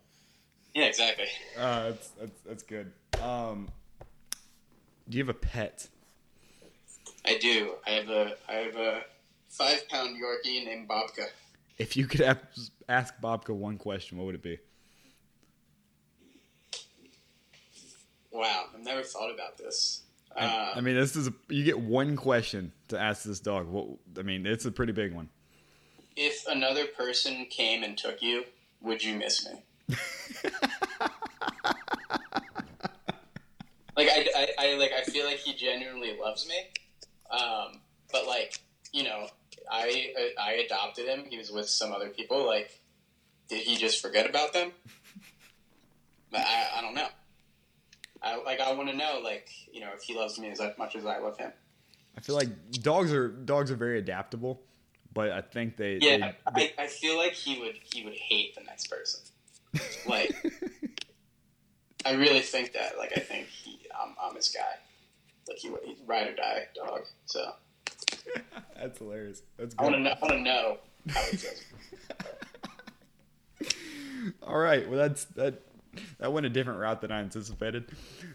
[0.74, 1.28] yeah, exactly.
[1.56, 2.92] Uh, that's, that's that's good.
[3.22, 3.70] Um,
[5.08, 5.88] do you have a pet?
[7.26, 7.76] I do.
[7.86, 9.02] I have a I have a
[9.50, 11.28] five pound Yorkie named Bobka.
[11.78, 12.22] If you could
[12.90, 14.58] ask Bobka one question, what would it be?
[18.36, 20.02] Wow, I've never thought about this.
[20.36, 23.68] I, Uh, I mean, this is a, you get one question to ask this dog.
[23.68, 23.88] What
[24.20, 25.30] I mean, it's a pretty big one.
[26.18, 28.44] if another person came and took you,
[28.82, 29.64] would you miss me?
[33.96, 36.56] like I, I, I like I feel like he genuinely loves me,
[37.32, 37.80] um,
[38.12, 38.60] but like
[38.92, 39.28] you know,
[39.72, 41.24] I I adopted him.
[41.30, 42.46] He was with some other people.
[42.46, 42.82] Like,
[43.48, 44.72] did he just forget about them?
[46.32, 47.08] But I, I don't know.
[48.26, 50.96] I like I want to know like you know if he loves me as much
[50.96, 51.52] as I love him.
[52.18, 52.50] I feel like
[52.82, 54.62] dogs are dogs are very adaptable,
[55.14, 58.56] but I think they Yeah, they, I, I feel like he would he would hate
[58.56, 59.22] the next person.
[60.08, 60.34] Like,
[62.06, 62.98] I really think that.
[62.98, 64.62] Like, I think he, I'm, I'm his guy.
[65.50, 67.02] Like, he would he's ride or die dog.
[67.26, 67.54] So
[68.78, 69.42] that's hilarious.
[69.58, 70.04] That's I want to good.
[70.04, 70.16] know.
[70.22, 70.78] I want to know
[71.10, 71.62] how he feels.
[74.44, 75.62] All right, well that's that
[76.20, 77.86] that went a different route than I anticipated.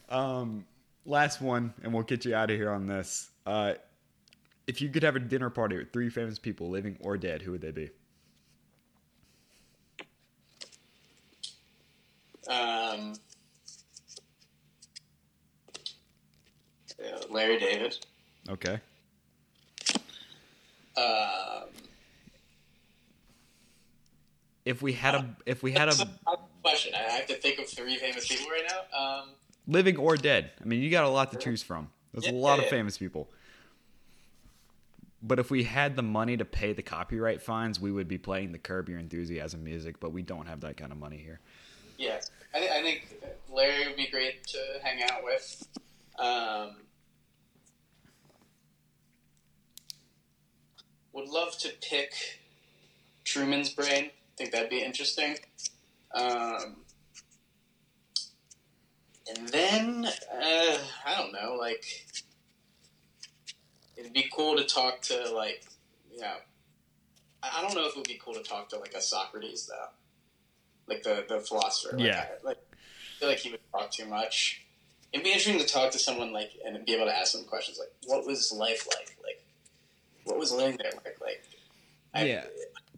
[0.08, 0.66] Um,
[1.04, 3.30] last one, and we'll get you out of here on this.
[3.46, 3.74] Uh,
[4.66, 7.52] if you could have a dinner party with three famous people, living or dead, who
[7.52, 7.90] would they be?
[12.48, 13.14] Um,
[17.30, 17.96] Larry David.
[18.48, 18.80] Okay.
[20.96, 21.68] Um,
[24.64, 26.94] If we had a if we had a a tough question.
[26.94, 28.98] I have to think of three famous people right now.
[28.98, 29.28] Um,
[29.66, 31.88] living or dead, I mean, you got a lot to choose from.
[32.12, 32.70] There's a lot yeah, of yeah.
[32.70, 33.28] famous people.
[35.22, 38.52] But if we had the money to pay the copyright fines, we would be playing
[38.52, 40.00] the Curb Your Enthusiasm music.
[40.00, 41.40] But we don't have that kind of money here.
[41.98, 45.68] Yes, I, th- I think Larry would be great to hang out with.
[46.18, 46.76] Um,
[51.12, 52.12] would love to pick
[53.24, 54.10] Truman's brain.
[54.36, 55.36] think that'd be interesting.
[56.14, 56.76] Um,
[59.28, 61.84] and then uh, I don't know, like
[63.96, 65.64] it'd be cool to talk to like
[66.12, 66.34] you know
[67.42, 69.88] I don't know if it would be cool to talk to like a Socrates though,
[70.92, 71.96] like the the philosopher.
[71.96, 72.26] Like, Yeah.
[72.42, 74.62] I, like I feel like he would talk too much.
[75.12, 77.78] It'd be interesting to talk to someone like and be able to ask them questions
[77.78, 79.16] like, "What was life like?
[79.22, 79.42] Like,
[80.24, 81.18] what was living there like?
[81.20, 81.44] Like,
[82.14, 82.44] I- Yeah.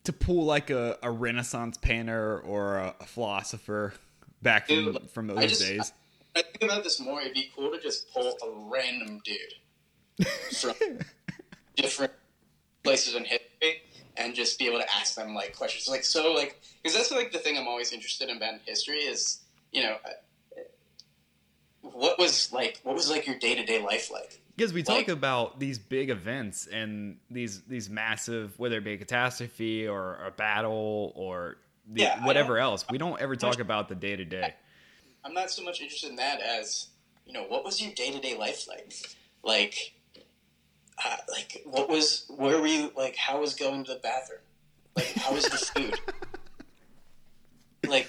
[0.04, 3.94] To pull like a, a Renaissance painter or a, a philosopher
[4.42, 5.92] back from, Dude, from I those just- days.
[6.34, 7.20] I think about this more.
[7.20, 10.26] It'd be cool to just pull a random dude
[10.56, 10.72] from
[11.76, 12.12] different
[12.82, 13.82] places in history
[14.16, 15.88] and just be able to ask them like questions.
[15.88, 19.40] Like so, like because that's like the thing I'm always interested in about history is
[19.72, 20.60] you know uh,
[21.82, 24.40] what was like what was like your day to day life like.
[24.56, 28.92] Because we talk Like- about these big events and these these massive, whether it be
[28.92, 33.88] a catastrophe or a battle or the, Yeah, whatever else, we don't ever talk about
[33.88, 34.54] the day to day.
[35.24, 36.88] I'm not so much interested in that as
[37.26, 38.92] you know what was your day to day life like,
[39.42, 39.94] like,
[41.04, 44.40] uh, like what was where were you like how was going to the bathroom,
[44.96, 45.98] like how was the food,
[47.88, 48.06] like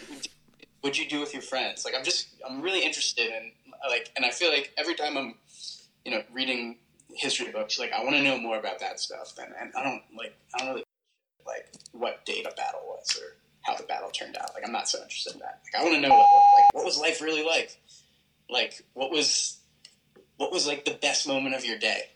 [0.81, 1.85] what'd you do with your friends?
[1.85, 3.51] Like I'm just I'm really interested in
[3.89, 5.35] like and I feel like every time I'm
[6.05, 6.77] you know reading
[7.15, 10.01] history books like I want to know more about that stuff and, and I don't
[10.17, 10.83] like I don't really
[11.45, 14.53] like what date a battle was or how the battle turned out.
[14.53, 15.61] Like I'm not so interested in that.
[15.63, 17.77] Like I want to know what like what was life really like.
[18.49, 19.57] Like what was
[20.37, 22.09] what was like the best moment of your day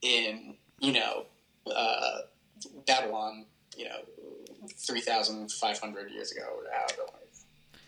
[0.00, 1.26] in you know
[1.74, 2.18] uh,
[2.86, 3.46] Babylon.
[3.76, 3.96] You know,
[4.76, 6.42] three thousand five hundred years ago.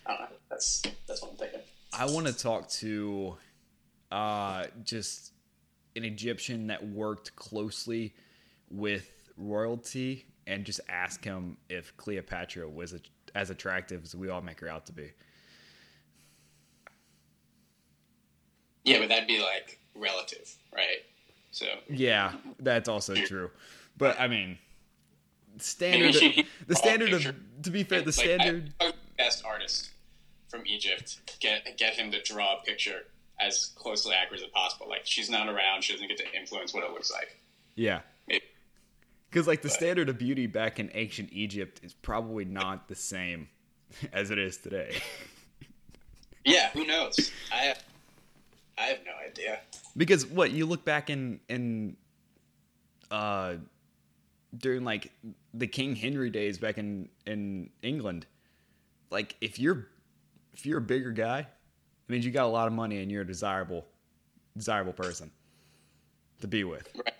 [0.06, 0.26] I don't know.
[0.48, 1.60] That's that's what I'm thinking.
[1.92, 3.36] I want to talk to
[4.14, 5.32] uh, just
[5.96, 8.14] an Egyptian that worked closely
[8.70, 13.00] with royalty and just ask him if Cleopatra was a,
[13.34, 15.10] as attractive as we all make her out to be.
[18.84, 21.02] Yeah, but that'd be like relative, right?
[21.50, 23.50] So Yeah, that's also true.
[23.96, 24.58] But I mean,
[25.58, 26.14] standard
[26.68, 29.90] the standard of to be fair, the Like, standard I- I would best artist
[30.48, 33.06] from Egypt get get him to draw a picture
[33.40, 34.88] as closely accurate as possible.
[34.88, 37.38] Like she's not around, she doesn't get to influence what it looks like.
[37.74, 38.00] yeah.
[39.30, 42.94] Because like the But- standard of beauty back in ancient Egypt is probably not the
[42.94, 43.48] same
[44.12, 44.96] as it is today.
[46.46, 47.30] Yeah, who knows?
[47.50, 47.82] I have,
[48.76, 49.60] I have no idea.
[49.96, 51.96] because what you look back in in
[53.10, 53.54] uh
[54.54, 55.10] during like
[55.54, 58.26] the King Henry days back in in England,
[59.10, 59.88] like if you're
[60.52, 61.46] if you're a bigger guy,
[62.08, 63.84] it means you got a lot of money and you're a desirable
[64.56, 65.30] desirable person
[66.40, 66.88] to be with.
[66.94, 67.14] Right.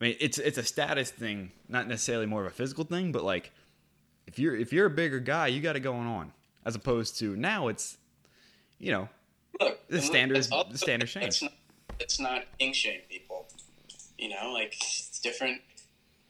[0.00, 3.24] I mean, it's it's a status thing, not necessarily more of a physical thing, but
[3.24, 3.52] like
[4.26, 6.32] if you're if you're a bigger guy, you got it going on.
[6.66, 7.96] As opposed to now, it's
[8.78, 9.08] you know
[9.60, 11.22] Look, The and look, standard it's is- the standard shame.
[11.24, 11.52] It's not,
[12.00, 13.46] it's not ink shame people.
[14.18, 15.60] You know, like it's different.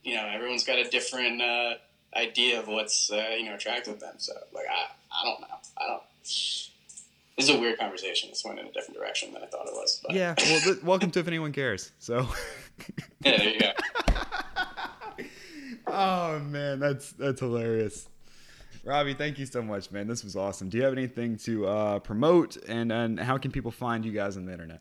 [0.02, 1.74] You know, everyone's got a different uh,
[2.14, 4.14] idea of what's uh, you know attractive to them.
[4.18, 5.56] So, like, I, I don't know.
[5.78, 6.02] I don't.
[7.36, 8.30] This is a weird conversation.
[8.30, 10.00] This went in a different direction than I thought it was.
[10.04, 10.34] But, yeah.
[10.38, 11.92] Well, th- welcome to if anyone cares.
[11.98, 12.28] So.
[13.24, 13.70] yeah, there you go.
[15.86, 18.08] Oh man, that's that's hilarious.
[18.84, 20.08] Robbie, thank you so much, man.
[20.08, 20.70] This was awesome.
[20.70, 24.38] Do you have anything to uh, promote, and and how can people find you guys
[24.38, 24.80] on the internet?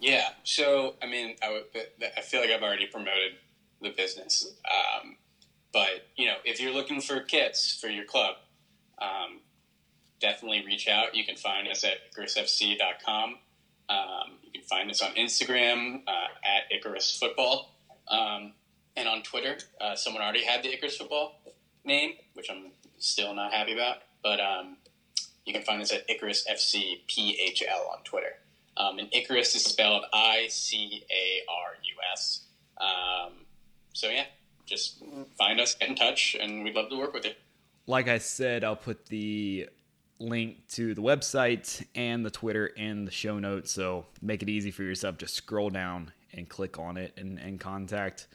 [0.00, 0.28] Yeah.
[0.44, 1.64] So, I mean, I, would,
[2.16, 3.32] I feel like I've already promoted
[3.82, 4.54] the business.
[4.70, 5.16] Um,
[5.72, 8.36] but, you know, if you're looking for kits for your club,
[9.00, 9.40] um,
[10.20, 11.14] definitely reach out.
[11.14, 13.36] You can find us at IcarusFC.com.
[13.88, 17.74] Um, you can find us on Instagram uh, at Icarus Football.
[18.08, 18.52] Um,
[18.96, 21.40] and on Twitter, uh, someone already had the Icarus Football
[21.84, 23.98] name, which I'm still not happy about.
[24.22, 24.76] But um,
[25.44, 28.34] you can find us at Icarus FC PHL on Twitter.
[28.76, 32.42] Um, and Icarus is spelled I C A R U S.
[32.80, 33.32] Um,
[33.92, 34.26] so yeah,
[34.66, 35.02] just
[35.36, 37.32] find us, get in touch, and we'd love to work with you.
[37.86, 39.68] Like I said, I'll put the
[40.20, 43.70] link to the website and the Twitter in the show notes.
[43.70, 45.18] So make it easy for yourself.
[45.18, 48.26] Just scroll down and click on it and, and contact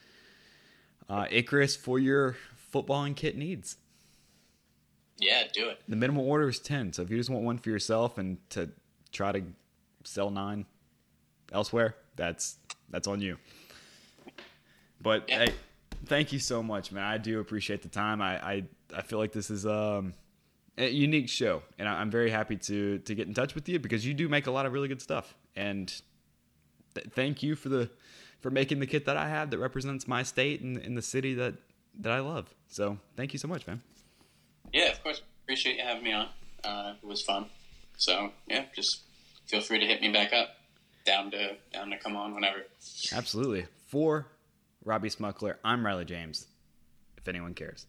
[1.08, 3.76] uh, Icarus for your football and kit needs.
[5.18, 5.80] Yeah, do it.
[5.86, 6.94] The minimum order is 10.
[6.94, 8.70] So if you just want one for yourself and to
[9.12, 9.42] try to
[10.02, 10.66] sell nine
[11.52, 12.56] elsewhere, that's
[12.90, 13.38] that's on you.
[15.00, 15.46] But yeah.
[15.46, 15.54] hey,
[16.06, 17.04] thank you so much, man.
[17.04, 18.20] I do appreciate the time.
[18.20, 18.64] I I,
[18.96, 20.14] I feel like this is um
[20.76, 24.06] a unique show, and I'm very happy to to get in touch with you because
[24.06, 25.34] you do make a lot of really good stuff.
[25.54, 25.92] And
[26.94, 27.90] th- thank you for the
[28.40, 31.34] for making the kit that I have that represents my state and, in the city
[31.34, 31.54] that
[32.00, 32.52] that I love.
[32.68, 33.82] So thank you so much, man.
[34.72, 35.22] Yeah, of course.
[35.44, 36.28] Appreciate you having me on.
[36.64, 37.46] Uh, it was fun.
[37.96, 39.02] So yeah, just
[39.46, 40.56] feel free to hit me back up.
[41.04, 42.62] Down to down to come on whenever.
[43.12, 43.66] Absolutely.
[43.86, 44.26] For
[44.84, 46.46] Robbie Smuckler, I'm Riley James.
[47.16, 47.86] If anyone cares.